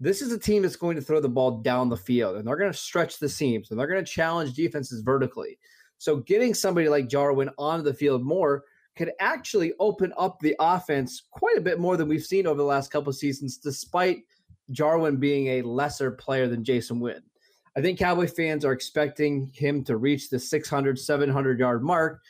this 0.00 0.22
is 0.22 0.32
a 0.32 0.38
team 0.38 0.62
that's 0.62 0.76
going 0.76 0.96
to 0.96 1.02
throw 1.02 1.20
the 1.20 1.28
ball 1.28 1.58
down 1.58 1.88
the 1.88 1.96
field 1.96 2.36
and 2.36 2.46
they're 2.46 2.56
going 2.56 2.72
to 2.72 2.76
stretch 2.76 3.18
the 3.18 3.28
seams 3.28 3.70
and 3.70 3.78
they're 3.78 3.86
going 3.86 4.04
to 4.04 4.10
challenge 4.10 4.54
defenses 4.54 5.02
vertically. 5.02 5.58
So 5.98 6.16
getting 6.16 6.54
somebody 6.54 6.88
like 6.88 7.08
Jarwin 7.08 7.50
onto 7.58 7.84
the 7.84 7.94
field 7.94 8.24
more 8.24 8.64
could 8.96 9.12
actually 9.20 9.72
open 9.78 10.12
up 10.16 10.38
the 10.40 10.56
offense 10.58 11.22
quite 11.30 11.56
a 11.56 11.62
bit 11.62 11.78
more 11.78 11.96
than 11.96 12.08
we've 12.08 12.24
seen 12.24 12.46
over 12.46 12.58
the 12.58 12.64
last 12.64 12.90
couple 12.90 13.12
seasons, 13.12 13.58
despite 13.58 14.24
Jarwin 14.70 15.16
being 15.16 15.48
a 15.48 15.62
lesser 15.62 16.10
player 16.10 16.48
than 16.48 16.64
Jason 16.64 17.00
Witten. 17.00 17.22
I 17.76 17.80
think 17.80 17.98
Cowboy 17.98 18.26
fans 18.26 18.64
are 18.64 18.72
expecting 18.72 19.50
him 19.54 19.82
to 19.84 19.96
reach 19.96 20.28
the 20.28 20.38
600, 20.38 20.98
700 20.98 21.58
yard 21.58 21.82
mark. 21.82 22.20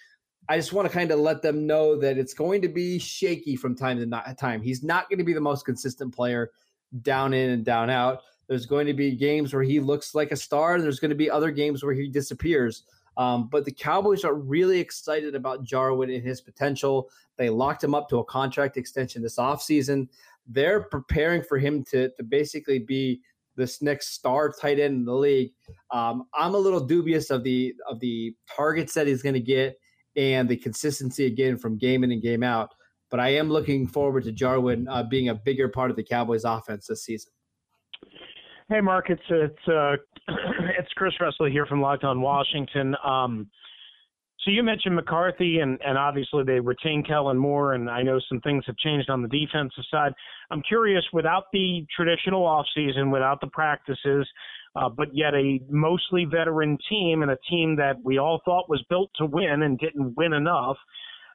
I 0.49 0.57
just 0.57 0.73
want 0.73 0.89
to 0.89 0.95
kind 0.95 1.11
of 1.11 1.21
let 1.21 1.43
them 1.43 1.67
know 1.67 1.97
that 1.99 2.19
it's 2.19 2.35
going 2.35 2.63
to 2.63 2.69
be 2.69 2.99
shaky 2.99 3.57
from 3.57 3.77
time 3.77 3.99
to 3.99 4.35
time. 4.35 4.63
He's 4.63 4.83
not 4.83 5.09
going 5.09 5.19
to 5.19 5.25
be 5.25 5.33
the 5.33 5.41
most 5.41 5.65
consistent 5.65 6.15
player 6.15 6.51
down 7.03 7.33
in 7.33 7.51
and 7.51 7.65
down 7.65 7.91
out. 7.91 8.21
There's 8.49 8.67
going 8.67 8.87
to 8.87 8.95
be 8.95 9.17
games 9.17 9.55
where 9.55 9.63
he 9.63 9.81
looks 9.81 10.15
like 10.15 10.33
a 10.33 10.37
star, 10.37 10.75
and 10.75 10.85
there's 10.85 11.01
going 11.01 11.11
to 11.11 11.17
be 11.17 11.31
other 11.31 11.51
games 11.51 11.83
where 11.83 11.95
he 11.95 12.09
disappears. 12.09 12.85
Um, 13.17 13.49
but 13.49 13.65
the 13.65 13.73
Cowboys 13.73 14.25
are 14.25 14.35
really 14.35 14.79
excited 14.79 15.35
about 15.35 15.65
Jarwin 15.65 16.11
and 16.11 16.23
his 16.23 16.41
potential. 16.41 17.11
They 17.37 17.51
locked 17.51 17.85
him 17.85 17.95
up 17.95 18.09
to 18.09 18.19
a 18.19 18.25
contract 18.25 18.77
extension 18.77 19.23
this 19.23 19.37
offseason 19.37 20.09
they're 20.47 20.83
preparing 20.85 21.43
for 21.43 21.59
him 21.59 21.85
to 21.91 22.11
to 22.17 22.23
basically 22.23 22.79
be 22.79 23.21
this 23.57 23.83
next 23.83 24.15
star 24.15 24.51
tight 24.51 24.79
end 24.79 24.95
in 24.95 25.05
the 25.05 25.15
league. 25.15 25.53
Um, 25.91 26.25
I'm 26.35 26.55
a 26.55 26.59
little 26.59 26.81
dubious 26.81 27.31
of 27.31 27.45
the 27.45 27.75
of 27.89 28.01
the 28.01 28.35
targets 28.55 28.95
that 28.95 29.07
he's 29.07 29.23
going 29.23 29.35
to 29.35 29.41
get 29.41 29.77
and 30.17 30.49
the 30.49 30.57
consistency 30.57 31.27
again 31.27 31.57
from 31.57 31.79
game 31.79 32.05
in 32.05 32.13
and 32.13 32.23
game 32.23 32.43
out. 32.43 32.75
But 33.11 33.21
I 33.21 33.35
am 33.35 33.51
looking 33.51 33.87
forward 33.87 34.25
to 34.25 34.33
Jarwin 34.33 34.89
uh, 34.89 35.03
being 35.03 35.29
a 35.29 35.35
bigger 35.35 35.69
part 35.69 35.91
of 35.91 35.97
the 35.97 36.03
Cowboys' 36.03 36.45
offense 36.45 36.87
this 36.87 37.05
season. 37.05 37.33
Hey, 38.69 38.81
Mark, 38.81 39.11
it's 39.11 39.23
it's 39.29 39.69
uh, 39.69 39.97
it's 40.79 40.93
Chris 40.95 41.13
Russell 41.21 41.47
here 41.47 41.67
from 41.67 41.83
Locked 41.83 42.05
On 42.05 42.21
Washington. 42.21 42.97
Um, 43.05 43.49
so 44.45 44.51
you 44.51 44.63
mentioned 44.63 44.97
McCarthy, 44.97 45.61
and, 45.61 45.79
and 45.85 45.97
obviously 45.97 46.43
they 46.45 46.61
retain 46.61 47.05
Kellen 47.05 47.39
Moore, 47.39 47.75
and 47.75 47.89
I 47.89 48.03
know 48.03 48.21
some 48.29 48.41
things 48.41 48.65
have 48.67 48.77
changed 48.77 49.09
on 49.09 49.23
the 49.23 49.29
defensive 49.29 49.85
side. 49.91 50.13
I'm 50.51 50.63
curious, 50.63 51.05
without 51.13 51.45
the 51.53 51.87
traditional 51.95 52.43
offseason, 52.43 53.13
without 53.13 53.41
the 53.41 53.47
practices, 53.47 54.29
uh, 54.75 54.89
but 54.89 55.09
yet 55.13 55.35
a 55.35 55.61
mostly 55.69 56.25
veteran 56.25 56.79
team 56.89 57.23
and 57.23 57.31
a 57.31 57.39
team 57.49 57.77
that 57.77 57.97
we 58.03 58.19
all 58.19 58.41
thought 58.45 58.69
was 58.69 58.83
built 58.89 59.11
to 59.17 59.27
win 59.27 59.63
and 59.63 59.79
didn't 59.79 60.17
win 60.17 60.33
enough– 60.33 60.77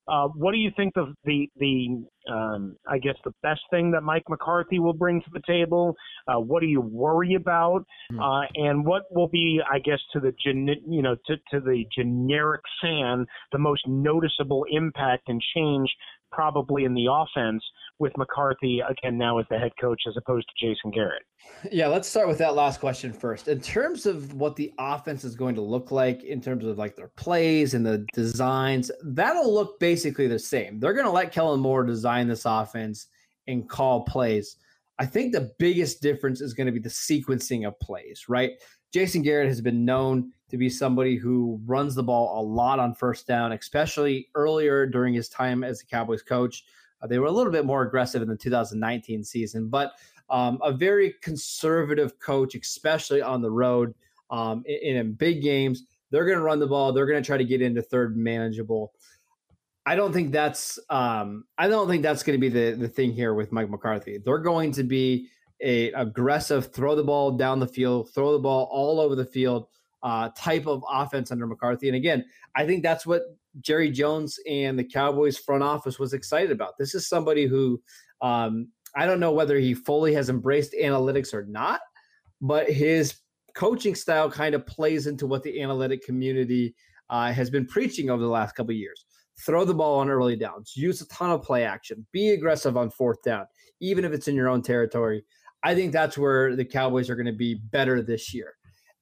uh, 0.07 0.27
what 0.27 0.51
do 0.53 0.57
you 0.57 0.71
think 0.75 0.93
the 0.93 1.13
the 1.25 1.49
the 1.57 2.05
um, 2.31 2.75
I 2.87 2.97
guess 2.97 3.15
the 3.23 3.33
best 3.43 3.61
thing 3.69 3.91
that 3.91 4.01
Mike 4.01 4.23
McCarthy 4.29 4.79
will 4.79 4.93
bring 4.93 5.21
to 5.21 5.29
the 5.33 5.41
table? 5.45 5.95
Uh, 6.27 6.39
what 6.39 6.61
do 6.61 6.67
you 6.67 6.81
worry 6.81 7.35
about? 7.35 7.85
Hmm. 8.11 8.19
Uh, 8.19 8.41
and 8.55 8.85
what 8.85 9.03
will 9.11 9.27
be, 9.27 9.61
I 9.69 9.79
guess, 9.79 9.99
to 10.13 10.19
the 10.19 10.33
gen- 10.43 10.75
you 10.87 11.01
know 11.01 11.15
to, 11.27 11.35
to 11.51 11.59
the 11.59 11.85
generic 11.95 12.61
fan, 12.81 13.25
the 13.51 13.59
most 13.59 13.81
noticeable 13.87 14.65
impact 14.71 15.23
and 15.27 15.41
change 15.55 15.89
probably 16.31 16.83
in 16.83 16.93
the 16.93 17.07
offense 17.09 17.63
with 17.99 18.15
McCarthy 18.17 18.81
again 18.81 19.17
now 19.17 19.39
as 19.39 19.45
the 19.49 19.57
head 19.57 19.71
coach 19.79 20.01
as 20.07 20.15
opposed 20.17 20.47
to 20.47 20.65
Jason 20.65 20.91
Garrett? 20.91 21.23
Yeah, 21.71 21.87
let's 21.87 22.07
start 22.07 22.27
with 22.27 22.37
that 22.39 22.55
last 22.55 22.79
question 22.79 23.11
first. 23.11 23.47
In 23.47 23.59
terms 23.59 24.05
of 24.05 24.33
what 24.33 24.55
the 24.55 24.73
offense 24.77 25.23
is 25.23 25.35
going 25.35 25.55
to 25.55 25.61
look 25.61 25.91
like 25.91 26.23
in 26.23 26.41
terms 26.41 26.65
of 26.65 26.77
like 26.77 26.95
their 26.95 27.09
plays 27.09 27.73
and 27.73 27.85
the 27.85 28.05
designs, 28.13 28.91
that'll 29.03 29.53
look 29.53 29.79
basically 29.79 30.27
the 30.27 30.39
same. 30.39 30.79
They're 30.79 30.93
going 30.93 31.05
to 31.05 31.11
let 31.11 31.31
Kellen 31.31 31.59
Moore 31.59 31.83
design 31.83 32.27
this 32.27 32.45
offense 32.45 33.07
and 33.47 33.67
call 33.67 34.03
plays. 34.03 34.57
I 34.99 35.05
think 35.05 35.31
the 35.31 35.51
biggest 35.59 36.01
difference 36.01 36.41
is 36.41 36.53
going 36.53 36.65
to 36.65 36.73
be 36.73 36.79
the 36.79 36.89
sequencing 36.89 37.67
of 37.67 37.79
plays, 37.79 38.25
right? 38.27 38.53
Jason 38.93 39.21
Garrett 39.21 39.47
has 39.47 39.61
been 39.61 39.85
known 39.85 40.31
to 40.49 40.57
be 40.57 40.69
somebody 40.69 41.17
who 41.17 41.59
runs 41.65 41.93
the 41.93 42.03
ball 42.03 42.39
a 42.39 42.43
lot 42.43 42.79
on 42.79 42.93
first 42.93 43.27
down, 43.27 43.51
especially 43.51 44.29
earlier 44.33 44.85
during 44.85 45.13
his 45.13 45.29
time 45.29 45.63
as 45.63 45.81
a 45.81 45.85
Cowboys 45.85 46.23
coach. 46.23 46.63
Uh, 47.01 47.07
they 47.07 47.19
were 47.19 47.27
a 47.27 47.31
little 47.31 47.51
bit 47.51 47.65
more 47.65 47.83
aggressive 47.83 48.21
in 48.21 48.27
the 48.27 48.35
2019 48.35 49.23
season, 49.23 49.67
but 49.69 49.93
um, 50.29 50.59
a 50.63 50.71
very 50.71 51.15
conservative 51.21 52.19
coach, 52.19 52.55
especially 52.55 53.21
on 53.21 53.41
the 53.41 53.51
road 53.51 53.93
um, 54.29 54.63
in, 54.65 54.97
in 54.97 55.13
big 55.13 55.41
games. 55.41 55.83
They're 56.09 56.25
going 56.25 56.37
to 56.37 56.43
run 56.43 56.59
the 56.59 56.67
ball. 56.67 56.93
They're 56.93 57.05
going 57.05 57.21
to 57.21 57.25
try 57.25 57.37
to 57.37 57.45
get 57.45 57.61
into 57.61 57.81
third 57.81 58.17
manageable. 58.17 58.93
I 59.85 59.95
don't 59.95 60.11
think 60.11 60.31
that's 60.33 60.79
um, 60.89 61.45
I 61.57 61.69
don't 61.69 61.87
think 61.87 62.03
that's 62.03 62.23
going 62.23 62.37
to 62.37 62.41
be 62.41 62.49
the 62.49 62.75
the 62.77 62.89
thing 62.89 63.13
here 63.13 63.33
with 63.33 63.53
Mike 63.53 63.69
McCarthy. 63.69 64.17
They're 64.17 64.37
going 64.37 64.73
to 64.73 64.83
be 64.83 65.29
a 65.61 65.91
aggressive, 65.93 66.73
throw 66.73 66.95
the 66.95 67.03
ball 67.03 67.31
down 67.31 67.59
the 67.59 67.67
field, 67.67 68.09
throw 68.13 68.33
the 68.33 68.39
ball 68.39 68.67
all 68.69 68.99
over 68.99 69.15
the 69.15 69.25
field 69.25 69.67
uh, 70.03 70.29
type 70.35 70.67
of 70.67 70.83
offense 70.89 71.31
under 71.31 71.47
McCarthy. 71.47 71.87
And 71.87 71.95
again, 71.95 72.25
I 72.55 72.65
think 72.65 72.83
that's 72.83 73.05
what 73.05 73.23
Jerry 73.61 73.89
Jones 73.89 74.37
and 74.49 74.77
the 74.77 74.83
Cowboys 74.83 75.37
front 75.37 75.63
office 75.63 75.99
was 75.99 76.13
excited 76.13 76.51
about. 76.51 76.77
This 76.77 76.95
is 76.95 77.07
somebody 77.07 77.45
who 77.45 77.81
um, 78.21 78.69
I 78.95 79.05
don't 79.05 79.19
know 79.19 79.31
whether 79.31 79.57
he 79.59 79.73
fully 79.73 80.13
has 80.13 80.29
embraced 80.29 80.73
analytics 80.73 81.33
or 81.33 81.45
not, 81.45 81.81
but 82.41 82.69
his 82.69 83.15
coaching 83.53 83.95
style 83.95 84.29
kind 84.29 84.55
of 84.55 84.65
plays 84.65 85.07
into 85.07 85.27
what 85.27 85.43
the 85.43 85.61
analytic 85.61 86.03
community 86.03 86.75
uh, 87.09 87.31
has 87.31 87.49
been 87.49 87.65
preaching 87.65 88.09
over 88.09 88.21
the 88.21 88.29
last 88.29 88.55
couple 88.55 88.73
years. 88.73 89.05
Throw 89.45 89.65
the 89.65 89.73
ball 89.73 89.99
on 89.99 90.09
early 90.09 90.35
downs, 90.35 90.73
use 90.75 91.01
a 91.01 91.07
ton 91.09 91.31
of 91.31 91.43
play 91.43 91.63
action, 91.63 92.05
be 92.11 92.29
aggressive 92.29 92.75
on 92.75 92.89
fourth 92.89 93.21
down, 93.23 93.45
even 93.79 94.03
if 94.03 94.11
it's 94.11 94.27
in 94.27 94.35
your 94.35 94.49
own 94.49 94.61
territory. 94.61 95.23
I 95.63 95.75
think 95.75 95.91
that's 95.91 96.17
where 96.17 96.55
the 96.55 96.65
Cowboys 96.65 97.09
are 97.09 97.15
going 97.15 97.27
to 97.27 97.31
be 97.31 97.55
better 97.55 98.01
this 98.01 98.33
year. 98.33 98.53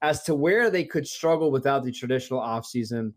As 0.01 0.23
to 0.23 0.35
where 0.35 0.69
they 0.69 0.83
could 0.83 1.07
struggle 1.07 1.51
without 1.51 1.83
the 1.83 1.91
traditional 1.91 2.41
offseason, 2.41 3.13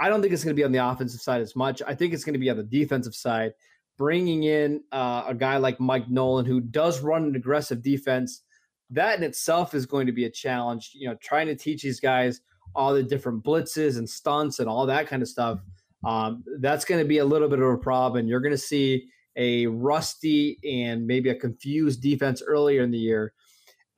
I 0.00 0.08
don't 0.08 0.22
think 0.22 0.32
it's 0.32 0.42
going 0.42 0.56
to 0.56 0.60
be 0.60 0.64
on 0.64 0.72
the 0.72 0.84
offensive 0.84 1.20
side 1.20 1.42
as 1.42 1.54
much. 1.54 1.82
I 1.86 1.94
think 1.94 2.14
it's 2.14 2.24
going 2.24 2.32
to 2.32 2.40
be 2.40 2.48
on 2.48 2.56
the 2.56 2.62
defensive 2.62 3.14
side, 3.14 3.52
bringing 3.98 4.44
in 4.44 4.82
uh, 4.92 5.24
a 5.28 5.34
guy 5.34 5.58
like 5.58 5.78
Mike 5.78 6.08
Nolan 6.08 6.46
who 6.46 6.60
does 6.60 7.00
run 7.00 7.24
an 7.24 7.36
aggressive 7.36 7.82
defense. 7.82 8.42
That 8.88 9.18
in 9.18 9.24
itself 9.24 9.74
is 9.74 9.84
going 9.84 10.06
to 10.06 10.12
be 10.12 10.24
a 10.24 10.30
challenge. 10.30 10.92
You 10.94 11.08
know, 11.08 11.16
trying 11.16 11.48
to 11.48 11.54
teach 11.54 11.82
these 11.82 12.00
guys 12.00 12.40
all 12.74 12.94
the 12.94 13.02
different 13.02 13.44
blitzes 13.44 13.98
and 13.98 14.08
stunts 14.08 14.58
and 14.58 14.68
all 14.68 14.86
that 14.86 15.06
kind 15.06 15.22
of 15.22 15.28
stuff. 15.28 15.60
Um, 16.02 16.44
that's 16.60 16.86
going 16.86 17.02
to 17.02 17.06
be 17.06 17.18
a 17.18 17.24
little 17.24 17.48
bit 17.48 17.60
of 17.60 17.68
a 17.68 17.76
problem. 17.76 18.26
You're 18.26 18.40
going 18.40 18.52
to 18.52 18.58
see 18.58 19.06
a 19.36 19.66
rusty 19.66 20.58
and 20.64 21.06
maybe 21.06 21.28
a 21.28 21.34
confused 21.34 22.00
defense 22.00 22.42
earlier 22.42 22.82
in 22.82 22.90
the 22.90 22.98
year. 22.98 23.34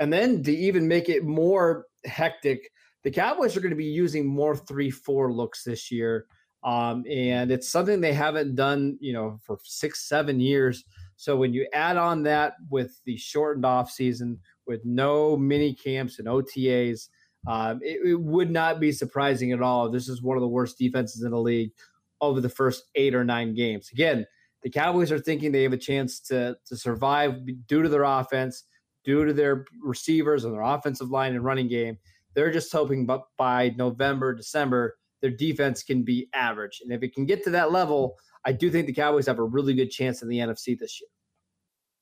And 0.00 0.12
then 0.12 0.42
to 0.42 0.52
even 0.52 0.88
make 0.88 1.08
it 1.08 1.24
more 1.24 1.86
hectic, 2.04 2.70
the 3.04 3.10
Cowboys 3.10 3.56
are 3.56 3.60
going 3.60 3.70
to 3.70 3.76
be 3.76 3.84
using 3.84 4.26
more 4.26 4.56
three 4.56 4.90
four 4.90 5.32
looks 5.32 5.64
this 5.64 5.90
year, 5.90 6.26
um, 6.64 7.04
and 7.10 7.50
it's 7.50 7.68
something 7.68 8.00
they 8.00 8.12
haven't 8.12 8.54
done, 8.54 8.96
you 9.00 9.12
know, 9.12 9.38
for 9.42 9.58
six 9.64 10.08
seven 10.08 10.40
years. 10.40 10.84
So 11.16 11.36
when 11.36 11.52
you 11.52 11.66
add 11.72 11.96
on 11.96 12.22
that 12.24 12.54
with 12.70 13.00
the 13.04 13.16
shortened 13.16 13.64
off 13.64 13.90
season, 13.90 14.38
with 14.66 14.84
no 14.84 15.36
mini 15.36 15.74
camps 15.74 16.18
and 16.18 16.28
OTAs, 16.28 17.08
um, 17.46 17.80
it, 17.82 18.00
it, 18.04 18.20
would 18.20 18.50
not 18.50 18.80
be 18.80 18.92
surprising 18.92 19.52
at 19.52 19.62
all. 19.62 19.90
This 19.90 20.08
is 20.08 20.22
one 20.22 20.36
of 20.36 20.40
the 20.40 20.48
worst 20.48 20.78
defenses 20.78 21.22
in 21.22 21.32
the 21.32 21.40
league 21.40 21.72
over 22.20 22.40
the 22.40 22.48
first 22.48 22.84
eight 22.94 23.14
or 23.14 23.24
nine 23.24 23.54
games. 23.54 23.90
Again, 23.92 24.24
the 24.62 24.70
Cowboys 24.70 25.10
are 25.10 25.18
thinking 25.18 25.50
they 25.50 25.64
have 25.64 25.72
a 25.72 25.78
chance 25.78 26.20
to 26.20 26.56
to 26.66 26.76
survive 26.76 27.34
due 27.66 27.82
to 27.82 27.88
their 27.88 28.04
offense, 28.04 28.64
due 29.04 29.24
to 29.24 29.32
their 29.32 29.64
receivers 29.82 30.44
and 30.44 30.54
their 30.54 30.62
offensive 30.62 31.10
line 31.10 31.34
and 31.34 31.44
running 31.44 31.68
game. 31.68 31.98
They're 32.34 32.52
just 32.52 32.72
hoping, 32.72 33.06
but 33.06 33.24
by 33.36 33.74
November, 33.76 34.34
December, 34.34 34.96
their 35.20 35.30
defense 35.30 35.82
can 35.82 36.02
be 36.02 36.28
average. 36.34 36.80
And 36.82 36.92
if 36.92 37.02
it 37.02 37.14
can 37.14 37.26
get 37.26 37.44
to 37.44 37.50
that 37.50 37.72
level, 37.72 38.16
I 38.44 38.52
do 38.52 38.70
think 38.70 38.86
the 38.86 38.92
Cowboys 38.92 39.26
have 39.26 39.38
a 39.38 39.44
really 39.44 39.74
good 39.74 39.90
chance 39.90 40.22
in 40.22 40.28
the 40.28 40.38
NFC 40.38 40.78
this 40.78 41.00
year. 41.00 41.08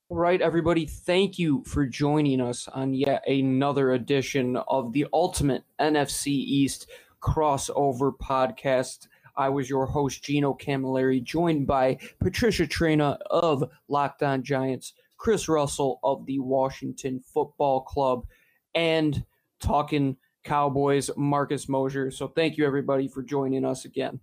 All 0.08 0.16
right, 0.16 0.40
everybody, 0.40 0.86
thank 0.86 1.38
you 1.38 1.62
for 1.64 1.86
joining 1.86 2.40
us 2.40 2.66
on 2.66 2.94
yet 2.94 3.22
another 3.28 3.92
edition 3.92 4.56
of 4.56 4.92
the 4.92 5.06
Ultimate 5.12 5.62
NFC 5.80 6.28
East 6.28 6.88
crossover 7.22 8.12
podcast. 8.16 9.06
I 9.36 9.50
was 9.50 9.70
your 9.70 9.86
host, 9.86 10.24
Gino 10.24 10.54
Camilleri, 10.54 11.22
joined 11.22 11.66
by 11.66 11.98
Patricia 12.18 12.66
Traina 12.66 13.18
of 13.30 13.62
Locked 13.86 14.22
On 14.24 14.42
Giants, 14.42 14.94
Chris 15.16 15.48
Russell 15.48 16.00
of 16.02 16.26
the 16.26 16.40
Washington 16.40 17.20
Football 17.20 17.82
Club, 17.82 18.26
and 18.74 19.24
talking 19.60 20.16
Cowboys, 20.44 21.10
Marcus 21.16 21.68
Mosher. 21.68 22.10
So 22.10 22.28
thank 22.28 22.56
you, 22.56 22.66
everybody, 22.66 23.08
for 23.08 23.22
joining 23.22 23.64
us 23.64 23.84
again. 23.84 24.20